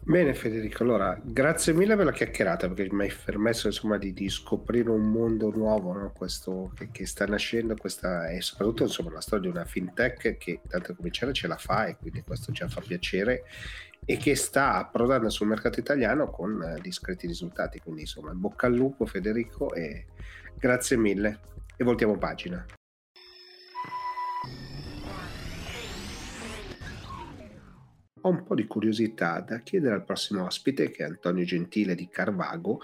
[0.00, 4.30] Bene Federico, allora grazie mille per la chiacchierata perché mi hai permesso insomma di, di
[4.30, 6.12] scoprire un mondo nuovo, no?
[6.16, 10.60] questo che, che, sta nascendo questa, e soprattutto insomma la storia di una fintech che
[10.66, 13.44] tanto cominciare ce la fa e quindi questo ci fa piacere
[14.10, 18.72] e che sta approdando sul mercato italiano con eh, discreti risultati, quindi insomma bocca al
[18.72, 20.06] lupo Federico e
[20.58, 21.40] grazie mille
[21.76, 22.64] e voltiamo pagina.
[28.20, 32.08] ho un po' di curiosità da chiedere al prossimo ospite, che è Antonio Gentile di
[32.08, 32.80] Carvago.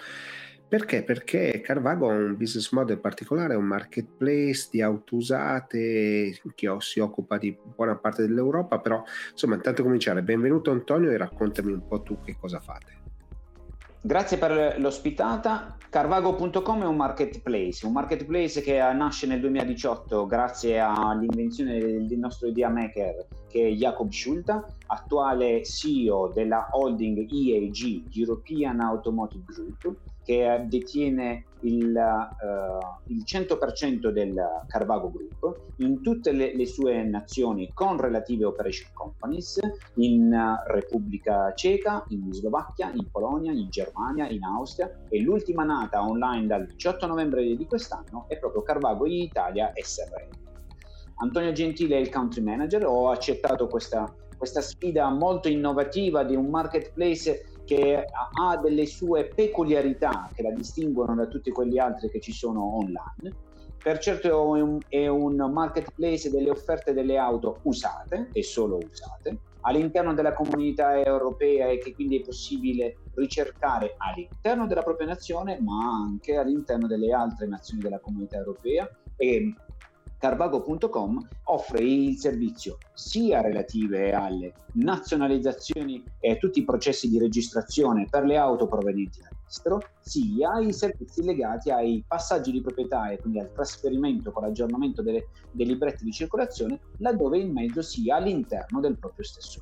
[0.74, 1.04] Perché?
[1.04, 7.38] Perché Carvago ha un business model particolare, un marketplace di auto usate che si occupa
[7.38, 10.24] di buona parte dell'Europa, però insomma intanto cominciare.
[10.24, 13.02] Benvenuto Antonio e raccontami un po' tu che cosa fate.
[14.02, 15.76] Grazie per l'ospitata.
[15.88, 22.68] Carvago.com è un marketplace, un marketplace che nasce nel 2018 grazie all'invenzione del nostro idea
[22.68, 29.44] maker che è Jacob Schulta, attuale CEO della holding EAG, European Automotive
[29.78, 34.34] Group, che detiene il, uh, il 100% del
[34.66, 39.60] Carvago Group in tutte le, le, sue nazioni con relative operation companies,
[39.94, 46.02] in uh, Repubblica Ceca, in Slovacchia, in Polonia, in Germania, in Austria e l'ultima nata
[46.02, 50.42] online dal 18 novembre di quest'anno è proprio Carvago in Italia SRL.
[51.16, 56.46] Antonio Gentile è il country manager, ho accettato questa, questa sfida molto innovativa di un
[56.46, 58.04] marketplace che
[58.36, 63.34] ha delle sue peculiarità che la distinguono da tutti quegli altri che ci sono online.
[63.82, 69.40] Per certo è un, è un marketplace delle offerte delle auto usate e solo usate
[69.66, 75.86] all'interno della comunità europea e che quindi è possibile ricercare all'interno della propria nazione ma
[75.86, 79.54] anche all'interno delle altre nazioni della comunità europea e
[80.24, 88.24] Carvago.com offre il servizio sia relative alle nazionalizzazioni e tutti i processi di registrazione per
[88.24, 93.52] le auto provenienti dall'estero, sia i servizi legati ai passaggi di proprietà e quindi al
[93.52, 99.26] trasferimento con l'aggiornamento delle, dei libretti di circolazione, laddove il mezzo sia all'interno del proprio
[99.26, 99.60] stesso.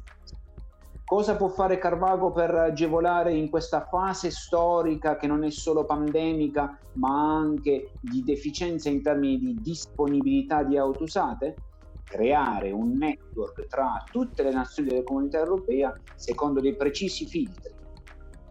[1.12, 6.70] Cosa può fare Carvago per agevolare in questa fase storica che non è solo pandemica,
[6.94, 11.59] ma anche di deficienza in termini di disponibilità di auto usate?
[12.07, 17.75] Creare un network tra tutte le nazioni della comunità europea secondo dei precisi filtri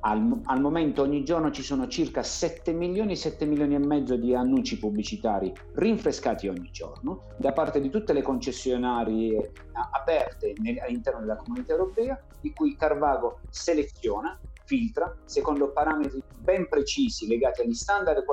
[0.01, 4.33] al, al, momento ogni giorno ci sono circa 7 milioni, 7 milioni e mezzo di
[4.33, 9.51] annunci pubblicitari rinfrescati ogni giorno da parte di tutte le concessionarie eh,
[9.91, 17.27] aperte nel, all'interno della comunità europea, di cui Carvago seleziona, filtra secondo parametri ben precisi
[17.27, 18.23] legati agli standard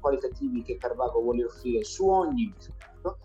[0.00, 3.18] qualitativi che Carvago vuole offrire su ogni mercato,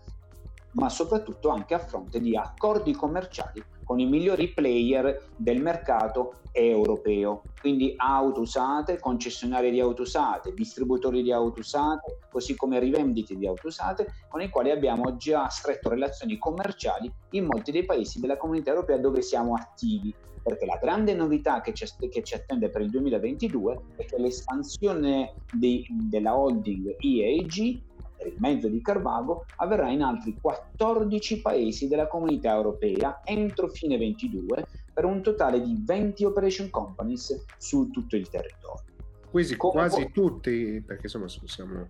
[0.72, 3.62] ma soprattutto anche a fronte di accordi commerciali
[3.92, 11.22] con i migliori player del mercato europeo, quindi auto usate, concessionarie di auto usate, distributori
[11.22, 15.90] di auto usate, così come rivendite di auto usate, con i quali abbiamo già stretto
[15.90, 20.14] relazioni commerciali in molti dei paesi della comunità europea dove siamo attivi.
[20.42, 25.34] Perché la grande novità che ci, che ci attende per il 2022 è che l'espansione
[25.52, 27.91] di, della holding EAG
[28.22, 33.98] per il mezzo di Carvago avverrà in altri 14 paesi della comunità europea entro fine
[33.98, 38.84] 22 per un totale di 20 operation companies su tutto il territorio.
[39.28, 41.88] Quasi, quasi tutti, perché insomma siamo,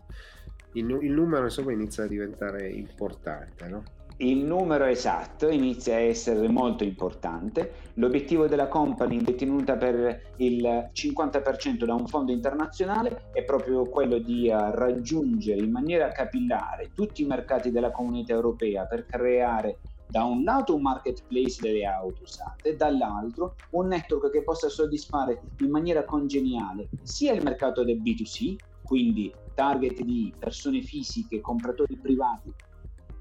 [0.73, 3.83] il, il numero insomma inizia a diventare importante, no?
[4.23, 7.91] Il numero esatto inizia a essere molto importante.
[7.95, 14.49] L'obiettivo della company detenuta per il 50% da un fondo internazionale è proprio quello di
[14.49, 20.45] eh, raggiungere in maniera capillare tutti i mercati della comunità europea per creare da un
[20.45, 26.91] lato un marketplace delle auto usate, dall'altro un network che possa soddisfare in maniera congeniale
[27.03, 28.55] sia il mercato del B2C,
[28.85, 32.53] quindi target di persone fisiche, compratori privati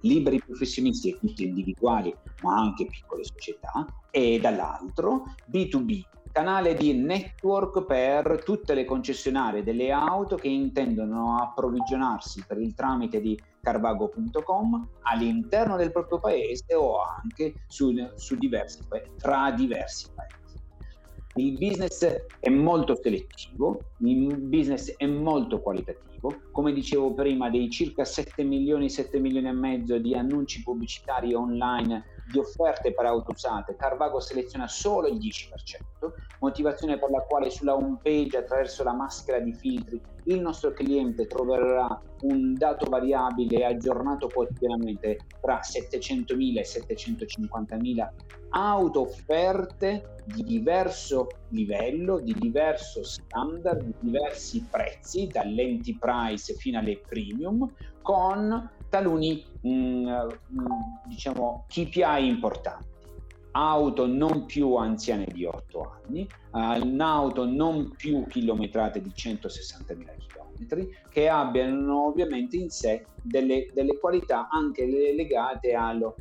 [0.02, 7.86] liberi professionisti e tutti individuali, ma anche piccole società, e dall'altro B2B, canale di network
[7.86, 15.76] per tutte le concessionarie delle auto che intendono approvvigionarsi per il tramite di carvago.com all'interno
[15.76, 18.80] del proprio paese o anche su, su diversi,
[19.18, 20.40] tra diversi paesi.
[21.36, 26.11] Il business è molto selettivo, il business è molto qualitativo.
[26.52, 32.20] Come dicevo prima, dei circa 7 milioni, 7 milioni e mezzo di annunci pubblicitari online
[32.32, 37.76] di offerte per auto usate, Carvago seleziona solo il 10%, motivazione per la quale sulla
[37.76, 44.28] home page attraverso la maschera di filtri il nostro cliente troverà un dato variabile aggiornato
[44.28, 48.10] quotidianamente tra 700.000 e 750.000
[48.54, 55.28] auto offerte di diverso livello, di diverso standard, di diversi prezzi,
[56.12, 60.66] dall'enterprise fino alle premium, con taluni mh, mm, mm,
[61.08, 62.90] diciamo KPI importanti.
[63.54, 71.28] Auto non più anziane di 8 anni, un'auto non più chilometrate di 160.000 km, che
[71.28, 76.16] abbiano ovviamente in sé delle, delle qualità anche legate allo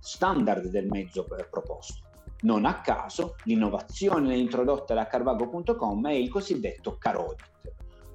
[0.00, 2.08] standard del mezzo proposto.
[2.42, 7.50] Non a caso l'innovazione introdotta da Carvago.com è il cosiddetto Carodit,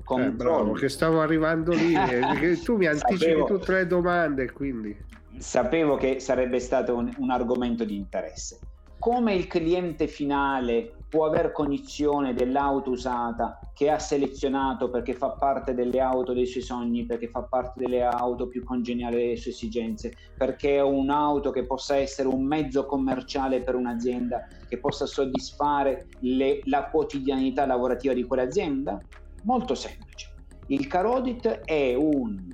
[0.07, 4.95] eh, bravo, che stavo arrivando lì, eh, tu mi anticipi sapevo, tutte le domande, quindi...
[5.37, 8.59] Sapevo che sarebbe stato un, un argomento di interesse.
[8.99, 15.73] Come il cliente finale può aver cognizione dell'auto usata che ha selezionato perché fa parte
[15.73, 20.13] delle auto dei suoi sogni, perché fa parte delle auto più congeniali delle sue esigenze,
[20.37, 26.61] perché è un'auto che possa essere un mezzo commerciale per un'azienda, che possa soddisfare le,
[26.65, 28.99] la quotidianità lavorativa di quell'azienda?
[29.45, 30.33] Molto semplice.
[30.67, 32.51] Il Carodit è un,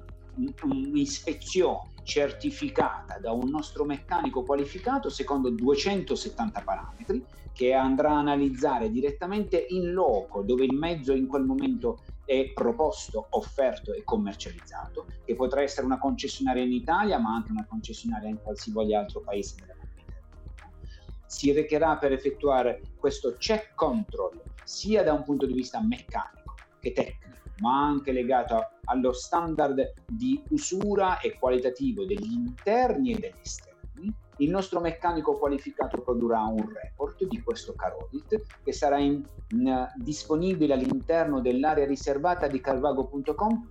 [0.64, 7.24] un'ispezione certificata da un nostro meccanico qualificato secondo 270 parametri
[7.54, 13.28] che andrà a analizzare direttamente in loco dove il mezzo in quel momento è proposto,
[13.32, 18.42] offerto e commercializzato, che potrà essere una concessionaria in Italia ma anche una concessionaria in
[18.42, 20.70] qualsivoglia altro paese della comunità.
[21.26, 26.41] Si recherà per effettuare questo check control sia da un punto di vista meccanico
[26.82, 33.40] che tecnico, ma anche legato allo standard di usura e qualitativo degli interni e degli
[33.42, 34.14] esterni.
[34.38, 40.74] Il nostro meccanico qualificato produrrà un report di questo Carodit che sarà in, in, disponibile
[40.74, 43.70] all'interno dell'area riservata di carvago.com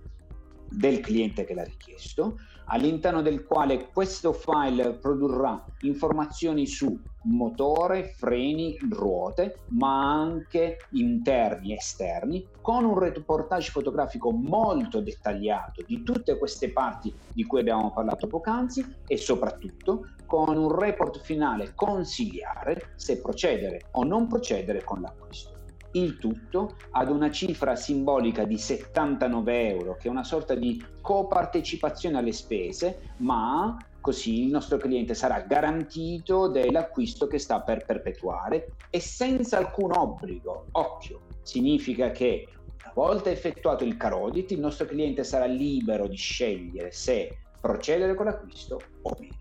[0.69, 2.37] del cliente che l'ha richiesto,
[2.67, 11.75] all'interno del quale questo file produrrà informazioni su motore, freni, ruote, ma anche interni e
[11.75, 18.27] esterni, con un reportage fotografico molto dettagliato di tutte queste parti di cui abbiamo parlato
[18.27, 25.59] poc'anzi e soprattutto con un report finale consigliare se procedere o non procedere con l'acquisto.
[25.93, 32.17] Il tutto ad una cifra simbolica di 79 euro, che è una sorta di copartecipazione
[32.17, 38.99] alle spese, ma così il nostro cliente sarà garantito dell'acquisto che sta per perpetuare e
[38.99, 40.65] senza alcun obbligo.
[40.71, 42.47] Occhio, significa che
[42.83, 48.25] una volta effettuato il carodit, il nostro cliente sarà libero di scegliere se procedere con
[48.25, 49.40] l'acquisto o meno.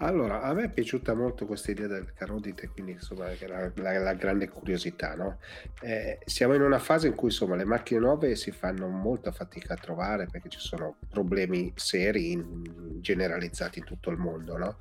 [0.00, 4.14] Allora, a me è piaciuta molto questa idea del Carodite, quindi insomma la, la, la
[4.14, 5.38] grande curiosità, no?
[5.80, 9.74] Eh, siamo in una fase in cui insomma le macchine nuove si fanno molta fatica
[9.74, 14.76] a trovare perché ci sono problemi seri in, generalizzati in tutto il mondo, no?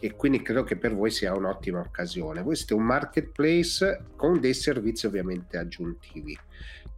[0.00, 2.42] E quindi credo che per voi sia un'ottima occasione.
[2.42, 6.38] Voi siete un marketplace con dei servizi ovviamente aggiuntivi.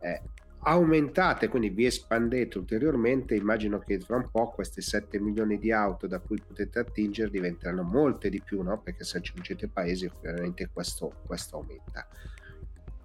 [0.01, 0.21] Eh,
[0.63, 6.07] aumentate, quindi vi espandete ulteriormente, immagino che fra un po' queste 7 milioni di auto
[6.07, 8.81] da cui potete attingere diventeranno molte di più, no?
[8.81, 12.07] perché se aggiungete paesi ovviamente questo, questo aumenta.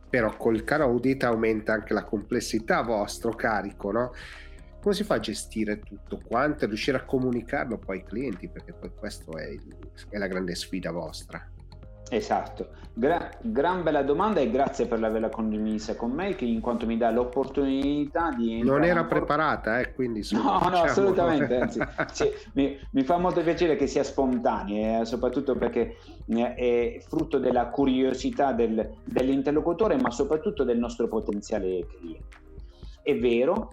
[0.10, 4.14] Però col caro audit aumenta anche la complessità vostro carico, no?
[4.82, 8.48] Come si fa a gestire tutto quanto e riuscire a comunicarlo poi ai clienti?
[8.48, 9.58] Perché poi questa è,
[10.10, 11.55] è la grande sfida vostra.
[12.10, 16.86] Esatto, Gra- gran bella domanda e grazie per averla condivisa con me, che in quanto
[16.86, 18.64] mi dà l'opportunità di...
[18.64, 20.26] Non era preparata, eh, quindi...
[20.32, 20.70] No, diciamo...
[20.70, 21.82] no, assolutamente, anzi,
[22.14, 27.38] sì, mi, mi, fa molto piacere che sia spontanea, eh, soprattutto perché eh, è frutto
[27.38, 32.38] della curiosità del, dell'interlocutore, ma soprattutto del nostro potenziale cliente.
[33.04, 33.72] È vero,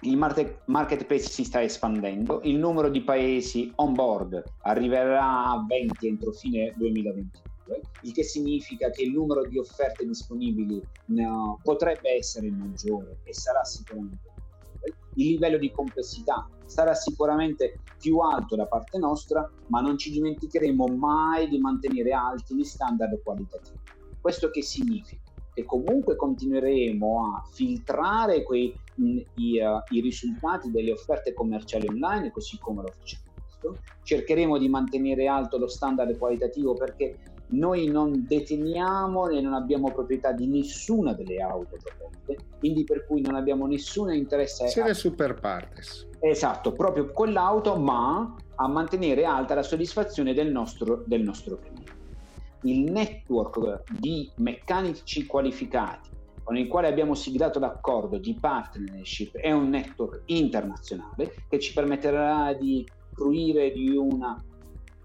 [0.00, 6.32] il marketplace si sta espandendo, il numero di paesi on board arriverà a 20 entro
[6.32, 7.47] fine 2022
[8.02, 13.64] il che significa che il numero di offerte disponibili no, potrebbe essere maggiore e sarà
[13.64, 14.96] sicuramente maggiore.
[15.14, 20.86] Il livello di complessità sarà sicuramente più alto da parte nostra, ma non ci dimenticheremo
[20.86, 23.78] mai di mantenere alti gli standard qualitativi.
[24.20, 25.32] Questo che significa?
[25.52, 32.30] Che comunque continueremo a filtrare quei mh, i, uh, i, risultati delle offerte commerciali online,
[32.30, 33.26] così come lo facciamo.
[34.04, 37.18] Cercheremo di mantenere alto lo standard qualitativo perché
[37.50, 43.20] noi non deteniamo e non abbiamo proprietà di nessuna delle auto proposte, quindi per cui
[43.20, 44.68] non abbiamo nessun interesse.
[44.68, 44.94] Siete a...
[44.94, 46.06] super partes.
[46.20, 51.96] Esatto, proprio quell'auto, ma a mantenere alta la soddisfazione del nostro, del nostro cliente.
[52.62, 56.16] Il network di meccanici qualificati
[56.48, 62.54] con il quale abbiamo siglato l'accordo di partnership è un network internazionale che ci permetterà
[62.54, 64.42] di fruire di, una,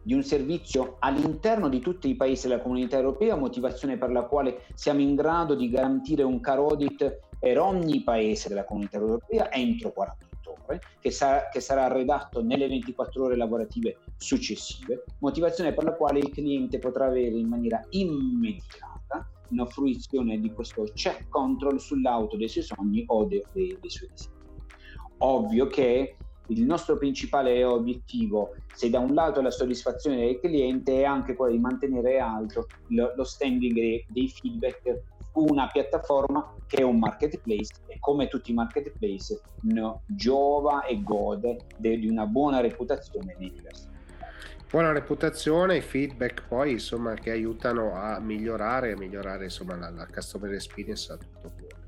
[0.03, 4.63] di un servizio all'interno di tutti i paesi della comunità europea, motivazione per la quale
[4.73, 9.91] siamo in grado di garantire un car audit per ogni paese della comunità europea entro
[9.91, 15.93] 48 ore, che, sa- che sarà redatto nelle 24 ore lavorative successive, motivazione per la
[15.93, 22.37] quale il cliente potrà avere in maniera immediata una fruizione di questo check control sull'auto
[22.37, 24.41] dei suoi sogni o de- de- dei suoi desideri.
[25.19, 26.17] Ovvio che
[26.47, 31.53] il nostro principale obiettivo, se da un lato la soddisfazione del cliente, è anche quello
[31.53, 33.73] di mantenere alto lo, standing
[34.07, 35.01] dei, feedback
[35.33, 41.65] una piattaforma che è un marketplace e come tutti i marketplace no, giova e gode
[41.77, 43.89] de, di una buona reputazione nei diversi
[44.73, 50.07] buona reputazione, i feedback poi insomma che aiutano a migliorare, a migliorare insomma la, la
[50.11, 51.82] customer experience a tutto cuore.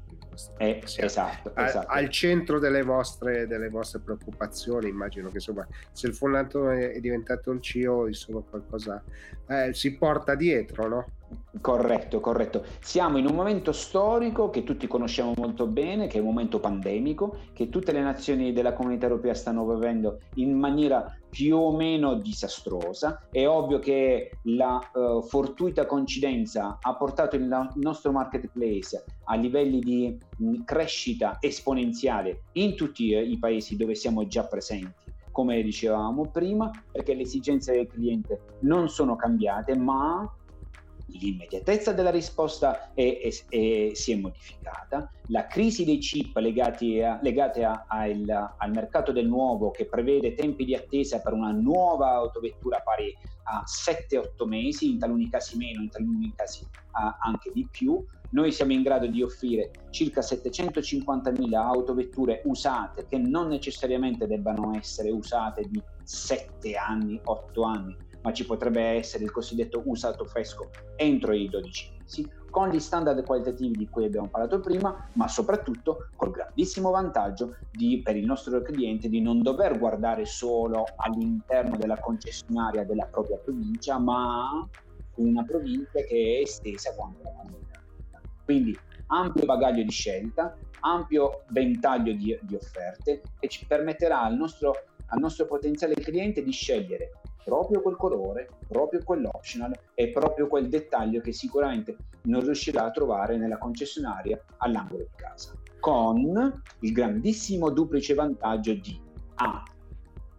[0.57, 1.88] Eh, esatto, a, esatto.
[1.88, 7.51] Al centro delle vostre, delle vostre, preoccupazioni, immagino che insomma se il fondatore è diventato
[7.51, 9.03] il CEO, insomma qualcosa
[9.47, 11.05] eh, si porta dietro, no?
[11.61, 12.63] Corretto, corretto.
[12.79, 17.38] Siamo in un momento storico che tutti conosciamo molto bene, che è un momento pandemico,
[17.53, 23.27] che tutte le nazioni della comunità europea stanno vivendo in maniera più o meno disastrosa.
[23.31, 29.79] È ovvio che la uh, fortuita coincidenza ha portato il no- nostro marketplace a livelli
[29.79, 36.29] di mh, crescita esponenziale in tutti uh, i paesi dove siamo già presenti come dicevamo
[36.31, 40.25] prima, perché le esigenze del cliente non sono cambiate, ma
[41.08, 47.20] l'immediatezza della risposta è, è, è, si è modificata, la crisi dei chip legati a,
[47.22, 51.51] legate a, a il, al mercato del nuovo che prevede tempi di attesa per una
[51.51, 56.66] nuova autovettura pari a 7-8 mesi, in taluni casi meno, in taluni casi
[57.20, 63.47] anche di più, noi siamo in grado di offrire circa 750.000 autovetture usate che non
[63.47, 67.95] necessariamente debbano essere usate di 7 anni, 8 anni,
[68.26, 73.23] ma ci potrebbe essere il cosiddetto usato fresco entro i 12 mesi, con gli standard
[73.23, 78.61] qualitativi di cui abbiamo parlato prima, ma soprattutto col grandissimo vantaggio di, per il nostro
[78.63, 84.67] cliente di non dover guardare solo all'interno della concessionaria della propria provincia, ma
[85.15, 87.82] una provincia che è estesa quanto la comunità.
[88.43, 88.76] Quindi
[89.07, 94.73] ampio bagaglio di scelta, ampio ventaglio di, di offerte che ci permetterà al nostro,
[95.07, 97.11] al nostro potenziale cliente di scegliere
[97.46, 103.38] proprio quel colore, proprio quell'optional e proprio quel dettaglio che sicuramente non riuscirà a trovare
[103.38, 105.54] nella concessionaria all'angolo di casa.
[105.80, 109.00] Con il grandissimo duplice vantaggio di
[109.36, 109.64] A.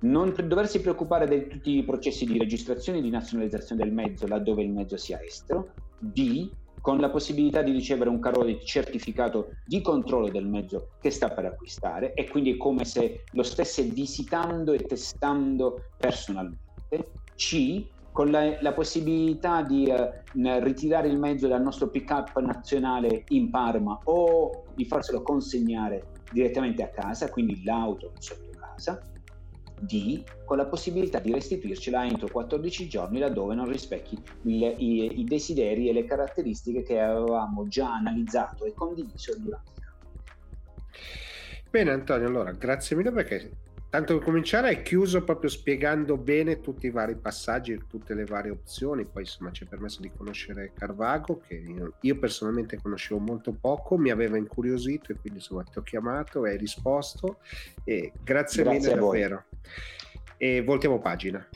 [0.01, 4.63] Non doversi preoccupare di tutti i processi di registrazione e di nazionalizzazione del mezzo laddove
[4.63, 5.73] il mezzo sia estero.
[5.99, 6.51] B
[6.81, 11.47] con la possibilità di ricevere un carro certificato di controllo del mezzo che sta per
[11.47, 16.66] acquistare e quindi è come se lo stesse visitando e testando personalmente.
[17.35, 20.23] C con la, la possibilità di eh,
[20.61, 26.89] ritirare il mezzo dal nostro pick-up nazionale in Parma o di farselo consegnare direttamente a
[26.89, 29.01] casa, quindi l'auto sotto casa.
[29.79, 35.25] D con la possibilità di restituircela entro 14 giorni laddove non rispecchi il, i, i,
[35.25, 39.85] desideri e le caratteristiche che avevamo già analizzato e condiviso durante il
[41.69, 43.51] Bene Antonio, allora grazie mille perché
[43.97, 48.51] tanto per cominciare è chiuso proprio spiegando bene tutti i vari passaggi, tutte le varie
[48.51, 51.63] opzioni, poi insomma ci ha permesso di conoscere Carvago che
[51.99, 56.51] io personalmente conoscevo molto poco, mi aveva incuriosito e quindi insomma ti ho chiamato e
[56.51, 57.39] hai risposto
[57.85, 59.45] e grazie, grazie mille davvero.
[60.37, 61.49] E voltiamo pagina.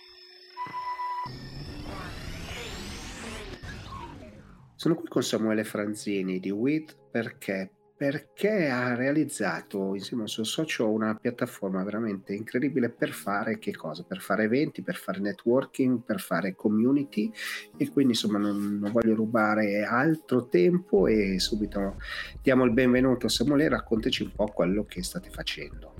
[4.77, 10.89] Sono qui con Samuele Franzini di WIT perché perché ha realizzato insieme al suo socio
[10.89, 14.05] una piattaforma veramente incredibile per fare che cosa?
[14.05, 17.31] Per fare eventi, per fare networking, per fare community
[17.77, 21.97] e quindi insomma non, non voglio rubare altro tempo e subito
[22.41, 26.00] diamo il benvenuto a Samuele, raccontaci un po' quello che state facendo.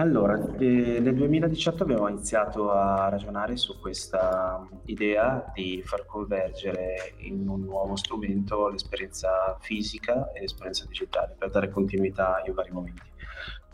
[0.00, 7.64] Allora, nel 2018 abbiamo iniziato a ragionare su questa idea di far convergere in un
[7.64, 13.08] nuovo strumento l'esperienza fisica e l'esperienza digitale per dare continuità in vari momenti.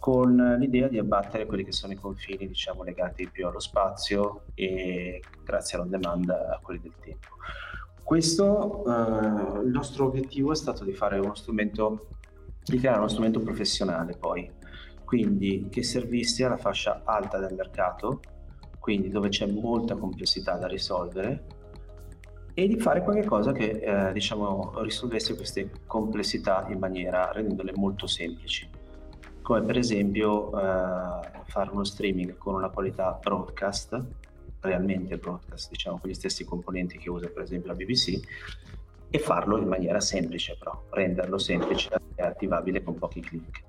[0.01, 5.23] con l'idea di abbattere quelli che sono i confini diciamo, legati più allo spazio e
[5.45, 7.29] grazie alla domanda a quelli del tempo.
[8.03, 12.09] Questo, eh, il nostro obiettivo è stato di fare uno strumento,
[12.65, 14.56] di creare uno strumento professionale poi,
[15.07, 18.21] quindi che servisse alla fascia alta del mercato,
[18.79, 21.47] quindi dove c'è molta complessità da risolvere,
[22.53, 28.67] e di fare qualcosa che eh, diciamo risolvesse queste complessità in maniera rendendole molto semplici
[29.47, 34.03] come per esempio eh, fare uno streaming con una qualità broadcast
[34.59, 38.21] realmente broadcast, diciamo con gli stessi componenti che usa per esempio la BBC
[39.09, 43.63] e farlo in maniera semplice però, renderlo semplice e attivabile con pochi clic.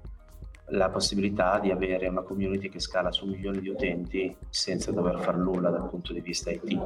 [0.72, 5.38] La possibilità di avere una community che scala su milioni di utenti senza dover fare
[5.38, 6.80] nulla dal punto di vista IT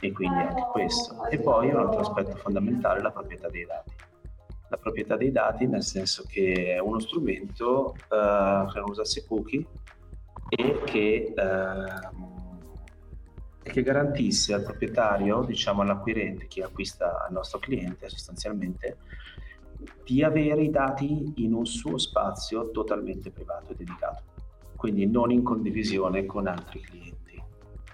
[0.00, 1.26] e quindi anche questo.
[1.28, 3.90] E poi un altro aspetto fondamentale, la proprietà dei dati.
[4.68, 9.66] La proprietà dei dati nel senso che è uno strumento uh, che non usasse cookie
[10.48, 12.30] e che uh,
[13.62, 18.98] e che garantisse al proprietario, diciamo all'acquirente, chi acquista al nostro cliente sostanzialmente,
[20.04, 24.22] di avere i dati in un suo spazio totalmente privato e dedicato,
[24.76, 27.42] quindi non in condivisione con altri clienti.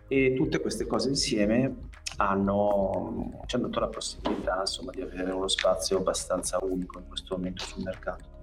[0.09, 5.49] E tutte queste cose insieme hanno, ci hanno dato la possibilità insomma, di avere uno
[5.49, 8.37] spazio abbastanza unico in questo momento sul mercato.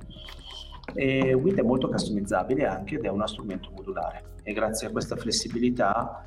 [0.93, 5.15] E WIT è molto customizzabile anche ed è uno strumento modulare e grazie a questa
[5.15, 6.23] flessibilità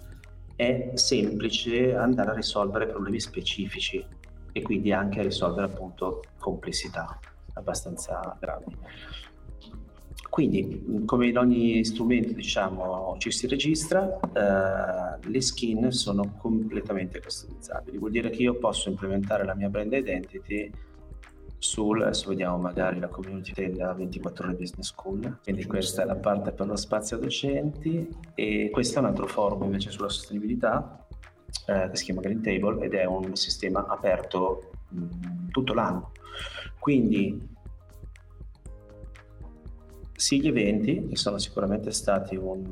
[0.56, 4.04] è semplice andare a risolvere problemi specifici
[4.52, 7.18] e quindi anche a risolvere appunto complessità
[7.54, 8.76] abbastanza grandi.
[10.30, 17.98] Quindi, come in ogni strumento, diciamo, ci si registra, eh, le skin sono completamente customizzabili.
[17.98, 20.70] Vuol dire che io posso implementare la mia brand identity
[21.58, 26.14] sul, adesso vediamo magari la community della 24 ore business school, quindi questa è la
[26.14, 31.04] parte per lo spazio docenti e questo è un altro forum invece sulla sostenibilità
[31.66, 36.12] eh, che si chiama Green Table ed è un sistema aperto mh, tutto l'anno.
[36.78, 37.56] Quindi
[40.14, 42.64] sì gli eventi che sono sicuramente stati un,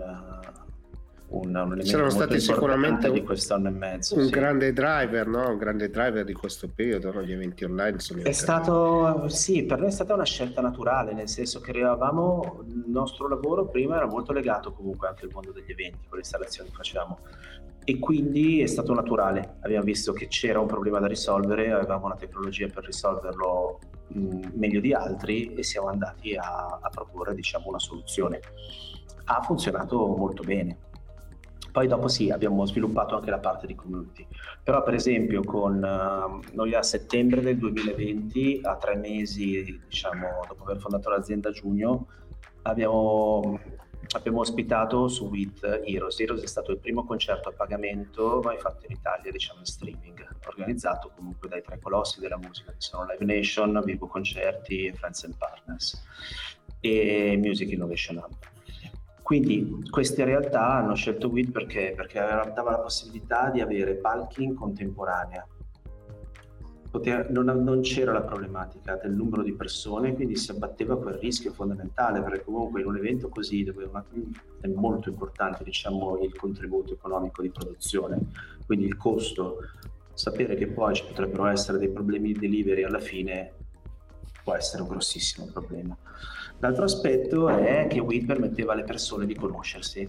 [1.29, 4.17] un, un elemento Saranno stati sicuramente di quest'anno e mezzo.
[4.17, 4.31] Un sì.
[4.31, 5.51] grande driver, no?
[5.51, 7.23] Un grande driver di questo periodo, no?
[7.23, 11.29] Gli eventi online sono È stato, sì, per noi è stata una scelta naturale, nel
[11.29, 15.71] senso che avevamo, il nostro lavoro prima era molto legato comunque anche al mondo degli
[15.71, 17.19] eventi, con le installazioni che facevamo.
[17.89, 22.17] E quindi è stato naturale, abbiamo visto che c'era un problema da risolvere, avevamo una
[22.17, 27.79] tecnologia per risolverlo mh, meglio di altri e siamo andati a, a proporre diciamo, una
[27.79, 28.41] soluzione.
[29.29, 30.79] Ha funzionato molto bene,
[31.77, 34.27] poi dopo sì, abbiamo sviluppato anche la parte di community.
[34.63, 40.63] Però per esempio con uh, noi a settembre del 2020, a tre mesi diciamo dopo
[40.63, 42.07] aver fondato l'azienda a giugno,
[42.63, 43.61] abbiamo,
[44.15, 46.19] abbiamo ospitato su WIT Heroes.
[46.19, 50.27] Heroes è stato il primo concerto a pagamento mai fatto in Italia, diciamo in streaming,
[50.47, 55.37] organizzato comunque dai tre colossi della musica che sono Live Nation, Vivo Concerti, Friends and
[55.37, 56.03] Partners
[56.81, 58.56] e Music Innovation Hub.
[59.27, 64.55] Quindi queste realtà hanno scelto WIT perché, perché dava la possibilità di avere palchi in
[64.55, 65.45] contemporanea.
[66.93, 71.53] Poter, non, non, c'era la problematica del numero di persone, quindi si abbatteva quel rischio
[71.53, 73.91] fondamentale, perché comunque in un evento così dove
[74.61, 78.21] è molto importante diciamo, il contributo economico di produzione,
[78.65, 79.57] quindi il costo,
[80.15, 83.55] sapere che poi ci potrebbero essere dei problemi di delivery alla fine
[84.45, 85.97] può essere un grossissimo problema.
[86.61, 90.09] L'altro aspetto è che WIT permetteva alle persone di conoscersi,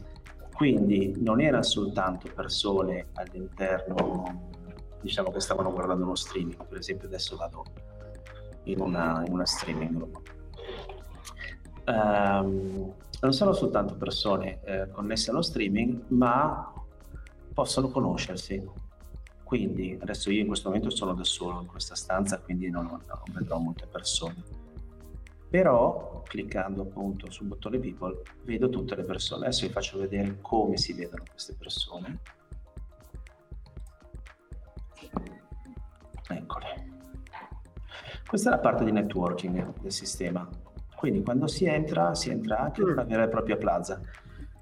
[0.53, 4.55] quindi non erano soltanto persone all'interno,
[5.01, 7.65] diciamo che stavano guardando uno streaming, per esempio adesso vado
[8.63, 10.07] in una, in una streaming.
[11.85, 16.73] Um, non sono soltanto persone eh, connesse allo streaming, ma
[17.53, 18.63] possono conoscersi.
[19.43, 23.01] Quindi adesso io in questo momento sono da solo in questa stanza, quindi non, non
[23.33, 24.66] vedrò molte persone
[25.49, 29.45] però cliccando appunto sul bottone people vedo tutte le persone.
[29.45, 32.19] Adesso vi faccio vedere come si vedono queste persone.
[36.29, 36.65] Eccole.
[38.27, 40.47] Questa è la parte di networking del sistema.
[40.95, 44.01] Quindi quando si entra si entra anche in una vera e propria plaza.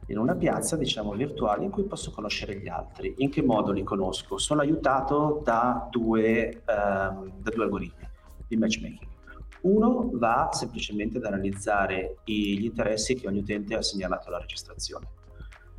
[0.08, 3.16] In una piazza diciamo virtuale in cui posso conoscere gli altri.
[3.18, 4.38] In che modo li conosco?
[4.38, 8.08] Sono aiutato da due, um, da due algoritmi
[8.48, 9.14] di matchmaking
[9.62, 15.08] uno va semplicemente ad analizzare gli interessi che ogni utente ha segnalato alla registrazione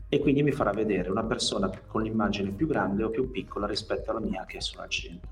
[0.09, 4.11] e quindi mi farà vedere una persona con l'immagine più grande o più piccola rispetto
[4.11, 5.31] alla mia che sono al centro.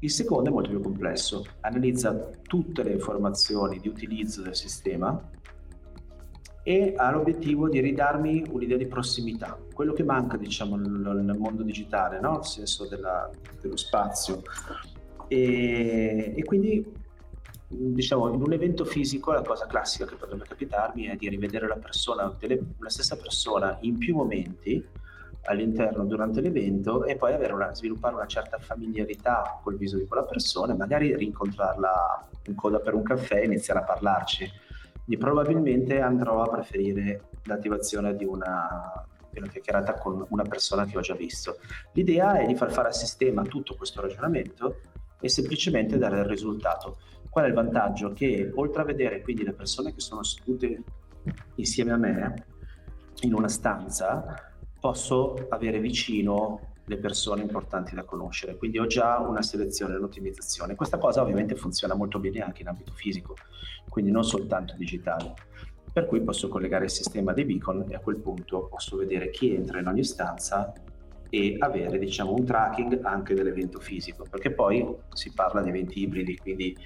[0.00, 5.20] Il secondo è molto più complesso, analizza tutte le informazioni di utilizzo del sistema
[6.62, 12.20] e ha l'obiettivo di ridarmi un'idea di prossimità, quello che manca diciamo nel mondo digitale,
[12.20, 12.34] no?
[12.34, 13.30] nel senso della,
[13.60, 14.42] dello spazio.
[15.28, 16.84] E, e quindi
[17.68, 21.76] diciamo, in un evento fisico la cosa classica che potrebbe capitarmi è di rivedere la
[21.76, 24.82] persona, la stessa persona in più momenti
[25.44, 30.74] all'interno durante l'evento e poi una, sviluppare una certa familiarità col viso di quella persona
[30.74, 34.50] magari rincontrarla in coda per un caffè e iniziare a parlarci.
[35.04, 40.98] Quindi probabilmente andrò a preferire l'attivazione di una, di una chiacchierata con una persona che
[40.98, 41.58] ho già visto.
[41.92, 44.80] L'idea è di far fare al sistema tutto questo ragionamento
[45.20, 46.98] e semplicemente dare il risultato.
[47.38, 48.12] Qual è il vantaggio?
[48.12, 50.82] Che oltre a vedere quindi le persone che sono sedute
[51.54, 52.46] insieme a me
[53.20, 54.34] in una stanza,
[54.80, 58.56] posso avere vicino le persone importanti da conoscere.
[58.56, 60.74] Quindi ho già una selezione, un'ottimizzazione.
[60.74, 63.36] Questa cosa ovviamente funziona molto bene anche in ambito fisico,
[63.88, 65.34] quindi non soltanto digitale.
[65.92, 69.54] Per cui posso collegare il sistema dei beacon e a quel punto posso vedere chi
[69.54, 70.72] entra in ogni stanza
[71.30, 76.36] e avere diciamo un tracking anche dell'evento fisico, perché poi si parla di eventi ibridi,
[76.36, 76.76] quindi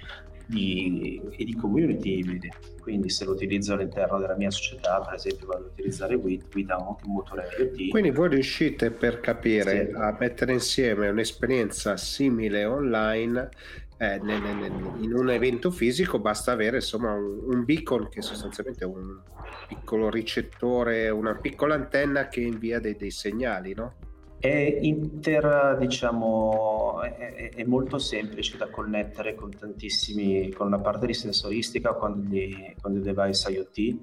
[0.45, 2.49] di, e di community ibride.
[2.79, 6.69] Quindi se lo utilizzo all'interno della mia società, per esempio vado ad utilizzare WIT, WIT
[6.71, 7.89] ha anche un motore IoT.
[7.89, 9.95] Quindi voi riuscite per capire sì.
[9.95, 13.49] a mettere insieme un'esperienza simile online
[13.97, 18.83] eh, nel, nel, in un evento fisico basta avere insomma un, un, beacon che sostanzialmente
[18.83, 19.19] è un
[19.67, 23.95] piccolo ricettore, una piccola antenna che invia dei, dei segnali, no?
[24.43, 31.13] È inter, diciamo, è, è, molto semplice da connettere con tantissimi, con una parte di
[31.13, 33.97] sensoristica con gli, con gli device IoT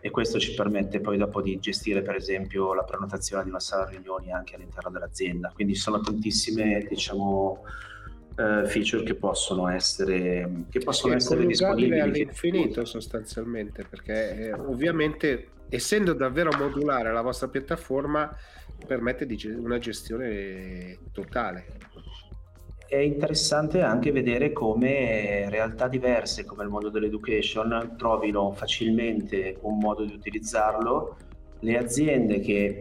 [0.00, 3.84] e questo ci permette poi dopo di gestire per esempio la prenotazione di una sala
[3.84, 5.52] riunioni anche all'interno dell'azienda.
[5.54, 7.62] Quindi sono tantissime, diciamo,
[8.36, 16.12] uh, feature che possono essere, che possono essere disponibili all'infinito sostanzialmente perché eh, ovviamente essendo
[16.12, 18.34] davvero modulare la vostra piattaforma
[18.84, 21.66] permette di una gestione totale.
[22.86, 30.04] È interessante anche vedere come realtà diverse come il mondo dell'education trovino facilmente un modo
[30.04, 31.16] di utilizzarlo.
[31.60, 32.78] Le aziende che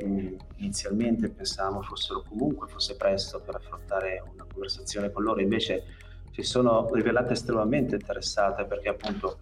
[0.57, 5.83] inizialmente pensavamo fossero comunque, fosse presto per affrontare una conversazione con loro, invece
[6.31, 9.37] si sono rivelate estremamente interessate perché appunto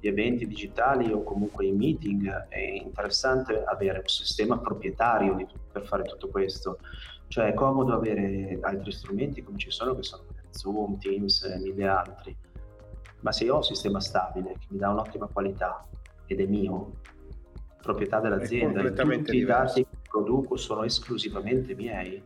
[0.00, 5.86] gli eventi digitali o comunque i meeting, è interessante avere un sistema proprietario di, per
[5.86, 6.78] fare tutto questo.
[7.28, 11.86] Cioè è comodo avere altri strumenti come ci sono che sono Zoom, Teams e mille
[11.86, 12.36] altri.
[13.20, 15.86] Ma se io ho un sistema stabile che mi dà un'ottima qualità
[16.26, 17.00] ed è mio,
[17.82, 22.22] proprietà dell'azienda, e tutti i dati che produco sono esclusivamente miei,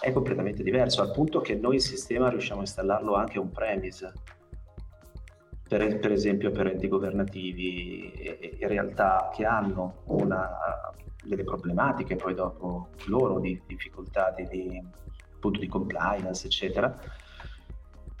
[0.00, 4.12] è completamente diverso, al punto che noi il sistema riusciamo a installarlo anche on-premise
[5.70, 10.50] per, per esempio per enti governativi e, realtà che hanno una,
[11.22, 14.82] delle problematiche poi dopo loro di difficoltà di, di,
[15.32, 16.92] appunto di compliance eccetera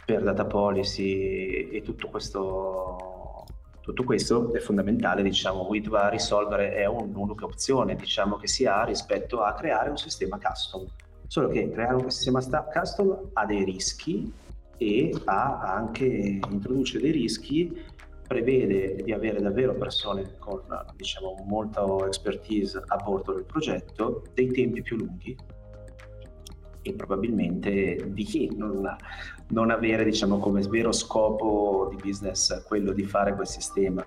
[0.04, 3.44] per data policy e tutto questo
[3.80, 8.46] tutto questo è fondamentale diciamo WIT va a risolvere è un, un'unica opzione diciamo che
[8.46, 10.86] si ha rispetto a creare un sistema custom.
[11.26, 14.32] Solo che creare un sistema custom ha dei rischi
[14.82, 17.70] e ha anche, introduce dei rischi,
[18.26, 20.62] prevede di avere davvero persone con
[20.96, 25.36] diciamo, molta expertise a bordo del progetto, dei tempi più lunghi
[26.80, 28.96] e probabilmente di non,
[29.48, 34.02] non avere diciamo, come vero scopo di business quello di fare quel sistema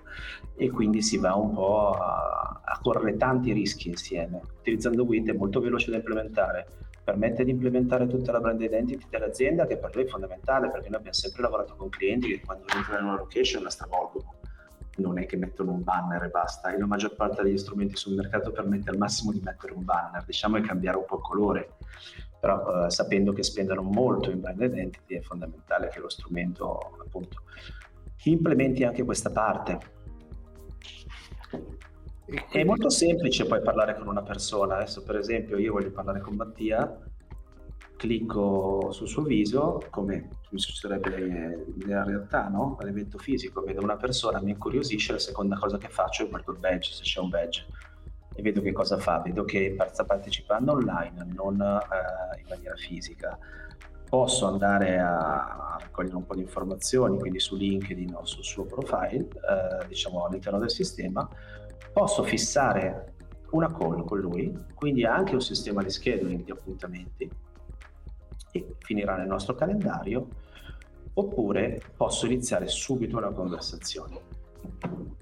[0.56, 4.40] e quindi si va un po' a, a correre tanti rischi insieme.
[4.58, 6.66] Utilizzando WIT è molto veloce da implementare,
[7.04, 10.96] permette di implementare tutta la brand identity dell'azienda che per noi è fondamentale perché noi
[10.96, 14.34] abbiamo sempre lavorato con clienti che quando entrano in una location la stravolgono.
[14.96, 18.14] Non è che mettono un banner e basta e la maggior parte degli strumenti sul
[18.14, 21.76] mercato permette al massimo di mettere un banner diciamo e cambiare un po' il colore.
[22.40, 27.42] Però eh, sapendo che spendono molto in brand identity è fondamentale che lo strumento appunto
[28.26, 29.78] implementi anche questa parte
[32.26, 34.76] è molto semplice poi parlare con una persona.
[34.76, 36.98] Adesso, per esempio, io voglio parlare con Mattia,
[37.96, 42.76] clicco sul suo viso, come mi succederebbe nella realtà, no?
[42.80, 46.58] all'evento fisico, vedo una persona, mi incuriosisce, la seconda cosa che faccio è guardo il
[46.58, 47.66] badge, se c'è un badge,
[48.34, 53.38] e vedo che cosa fa, vedo che sta partecipando online, non eh, in maniera fisica.
[54.08, 59.26] Posso andare a raccogliere un po' di informazioni, quindi su LinkedIn o sul suo profile,
[59.26, 61.28] eh, diciamo all'interno del sistema,
[61.92, 63.14] posso fissare
[63.50, 67.30] una call con lui, quindi anche un sistema di scheduling di appuntamenti
[68.52, 70.28] e finirà nel nostro calendario,
[71.14, 74.20] oppure posso iniziare subito una conversazione.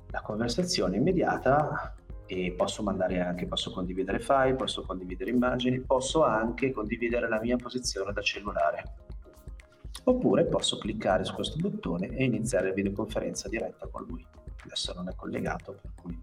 [0.09, 1.95] La conversazione immediata
[2.27, 7.57] e posso mandare anche, posso condividere file, posso condividere immagini, posso anche condividere la mia
[7.57, 8.95] posizione da cellulare.
[10.05, 14.27] Oppure posso cliccare su questo bottone e iniziare la videoconferenza diretta con lui.
[14.65, 16.21] Adesso non è collegato, per cui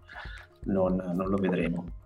[0.64, 1.98] non, non lo vedremo.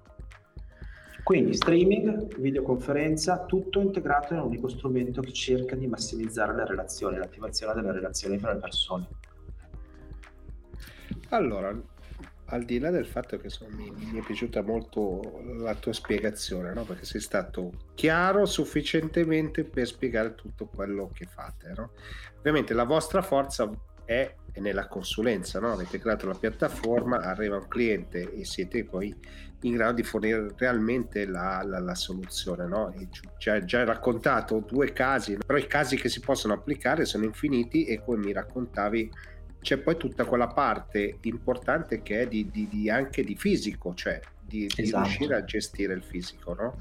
[1.23, 7.17] Quindi streaming, videoconferenza, tutto integrato in un unico strumento che cerca di massimizzare le relazioni,
[7.17, 9.09] l'attivazione delle relazioni tra le persone.
[11.31, 11.75] Allora,
[12.47, 16.75] al di là del fatto che insomma, mi, mi, è piaciuta molto la tua spiegazione,
[16.75, 16.85] no?
[16.85, 21.73] perché sei stato chiaro sufficientemente per spiegare tutto quello che fate.
[21.75, 21.93] No?
[22.39, 23.71] Ovviamente la vostra forza
[24.05, 25.73] è, nella consulenza, no?
[25.73, 29.15] avete creato la piattaforma, arriva un cliente e siete poi
[29.63, 32.67] in grado di fornire realmente la, la, la soluzione.
[32.67, 32.93] No?
[32.93, 37.85] E già, già raccontato due casi, però i casi che si possono applicare sono infiniti
[37.87, 39.11] e come mi raccontavi
[39.61, 44.21] c'è poi tutta quella parte importante che è di, di, di anche di fisico, cioè
[44.39, 44.83] di, esatto.
[44.83, 46.77] di, riuscire a gestire il fisico, no?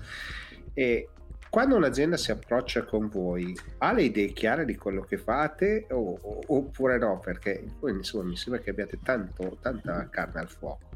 [0.73, 1.07] E
[1.53, 6.17] quando un'azienda si approccia con voi, ha le idee chiare di quello che fate o,
[6.19, 7.19] o, oppure no?
[7.19, 10.89] Perché poi insomma, mi sembra che abbiate tanto, tanta carne al fuoco.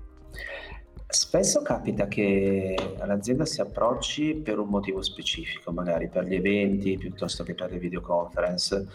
[1.08, 7.44] Spesso capita che l'azienda si approcci per un motivo specifico, magari per gli eventi piuttosto
[7.44, 8.88] che per le videoconference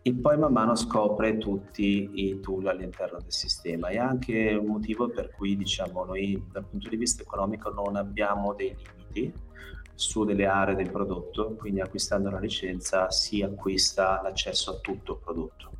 [0.00, 3.88] e poi man mano scopre tutti i tool all'interno del sistema.
[3.88, 8.54] È anche un motivo per cui diciamo noi dal punto di vista economico non abbiamo
[8.54, 9.52] dei limiti
[9.94, 15.18] su delle aree del prodotto, quindi acquistando una licenza si acquista l'accesso a tutto il
[15.22, 15.72] prodotto.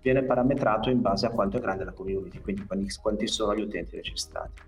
[0.00, 3.96] Viene parametrato in base a quanto è grande la community, quindi quanti sono gli utenti
[3.96, 4.62] registrati.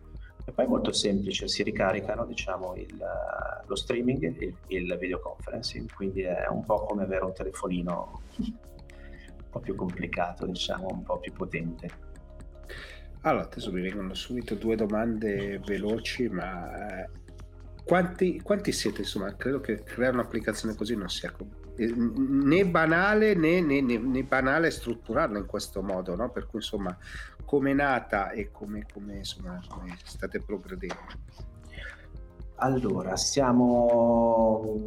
[0.45, 2.97] E poi è molto semplice, si ricaricano diciamo, il,
[3.67, 9.51] lo streaming e il, il videoconferencing, quindi è un po' come avere un telefonino un
[9.51, 12.07] po' più complicato, diciamo, un po' più potente.
[13.23, 17.11] Allora, adesso mi vengono subito due domande veloci, ma eh,
[17.89, 19.01] quanti, quanti, siete?
[19.01, 21.35] Insomma, credo che creare un'applicazione così non sia
[21.77, 26.31] eh, né banale né, né, né, banale strutturarla in questo modo, no?
[26.31, 26.95] Per cui, insomma,
[27.47, 28.85] come è nata e come,
[30.05, 30.97] state progredendo?
[32.57, 34.85] Allora, siamo...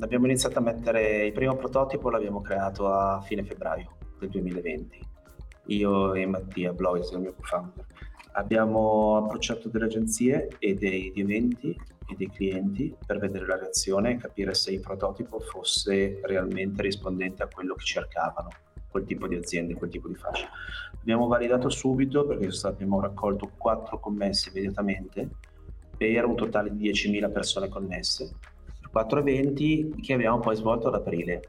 [0.00, 5.08] abbiamo iniziato a mettere il primo prototipo, l'abbiamo creato a fine febbraio del 2020.
[5.66, 7.86] Io e Mattia Blois, il mio co-founder,
[8.32, 11.78] abbiamo approcciato delle agenzie e dei eventi
[12.10, 17.42] e dei clienti per vedere la reazione e capire se il prototipo fosse realmente rispondente
[17.42, 18.48] a quello che cercavano,
[18.90, 20.48] quel tipo di aziende, quel tipo di fascia.
[21.00, 25.28] Abbiamo validato subito perché abbiamo raccolto quattro commesse immediatamente
[25.96, 28.34] per un totale di 10.000 persone connesse.
[28.90, 31.42] Quattro eventi che abbiamo poi svolto ad aprile.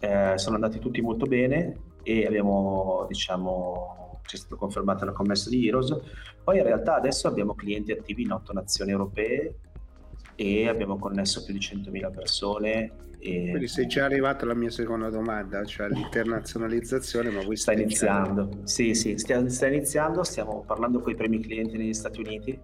[0.00, 5.48] Eh, sono andati tutti molto bene, e abbiamo, diciamo, ci è stata confermata la commessa
[5.48, 5.96] di Heroes.
[6.42, 9.56] Poi in realtà adesso abbiamo clienti attivi in otto nazioni europee
[10.42, 12.92] e abbiamo connesso più di 100.000 persone.
[13.20, 13.50] E...
[13.50, 18.40] Quindi sei già arrivato alla mia seconda domanda, cioè l'internazionalizzazione, ma voi sta iniziando.
[18.42, 18.66] iniziando.
[18.66, 22.58] Sì, sì, sta, sta iniziando, stiamo parlando con i primi clienti negli Stati Uniti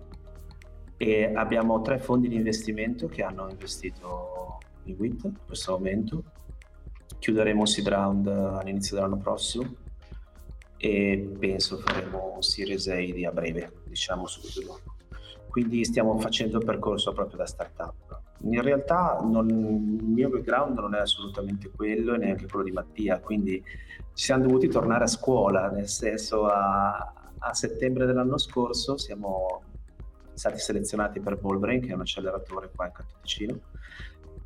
[0.96, 6.24] e abbiamo tre fondi di investimento che hanno investito in WIT in questo momento
[7.20, 9.76] chiuderemo seed round all'inizio dell'anno prossimo
[10.76, 14.97] e penso faremo un Series A di a breve, diciamo subito dopo.
[15.58, 18.20] Quindi stiamo facendo il percorso proprio da startup.
[18.42, 23.18] In realtà non, il mio background non è assolutamente quello e neanche quello di Mattia,
[23.18, 23.60] quindi
[24.14, 29.62] ci siamo dovuti tornare a scuola, nel senso a, a settembre dell'anno scorso siamo
[30.34, 33.58] stati selezionati per Volbrain, che è un acceleratore qua in Cantoticino,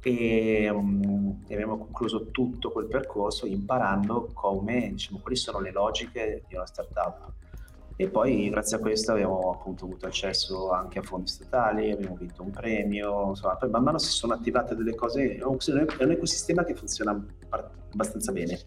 [0.00, 6.54] e, um, abbiamo concluso tutto quel percorso imparando come, diciamo, quali sono le logiche di
[6.54, 7.32] una startup.
[7.96, 12.42] E poi grazie a questo abbiamo appunto avuto accesso anche a fondi statali, abbiamo vinto
[12.42, 15.58] un premio, insomma, poi man mano si sono attivate delle cose, è un,
[16.10, 17.24] ecosistema che funziona
[17.90, 18.58] abbastanza bene,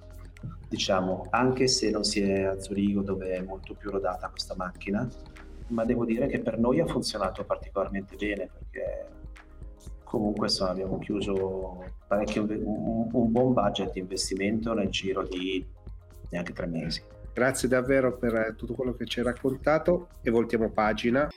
[0.70, 5.08] diciamo, anche se non si è a Zurigo dove è molto più rodata questa macchina,
[5.68, 9.08] ma devo dire che per noi ha funzionato particolarmente bene perché
[10.04, 15.66] comunque insomma, abbiamo chiuso parecchio, un, un, buon budget di investimento nel giro di
[16.30, 17.02] neanche tre mesi.
[17.36, 21.28] Grazie davvero per tutto quello che ci hai raccontato e voltiamo pagina.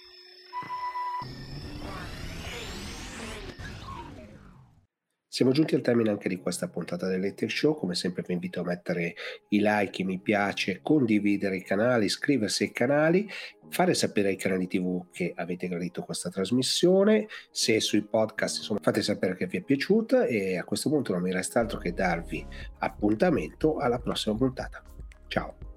[5.27, 8.65] Siamo giunti al termine anche di questa puntata dell'Etter Show, come sempre vi invito a
[8.65, 9.15] mettere
[9.49, 13.29] i like, i mi piace, condividere i canali, iscriversi ai canali,
[13.69, 19.03] fare sapere ai canali TV che avete gradito questa trasmissione, se sui podcast insomma fate
[19.03, 22.47] sapere che vi è piaciuta e a questo punto non mi resta altro che darvi
[22.79, 24.81] appuntamento alla prossima puntata.
[25.27, 25.68] Ciao!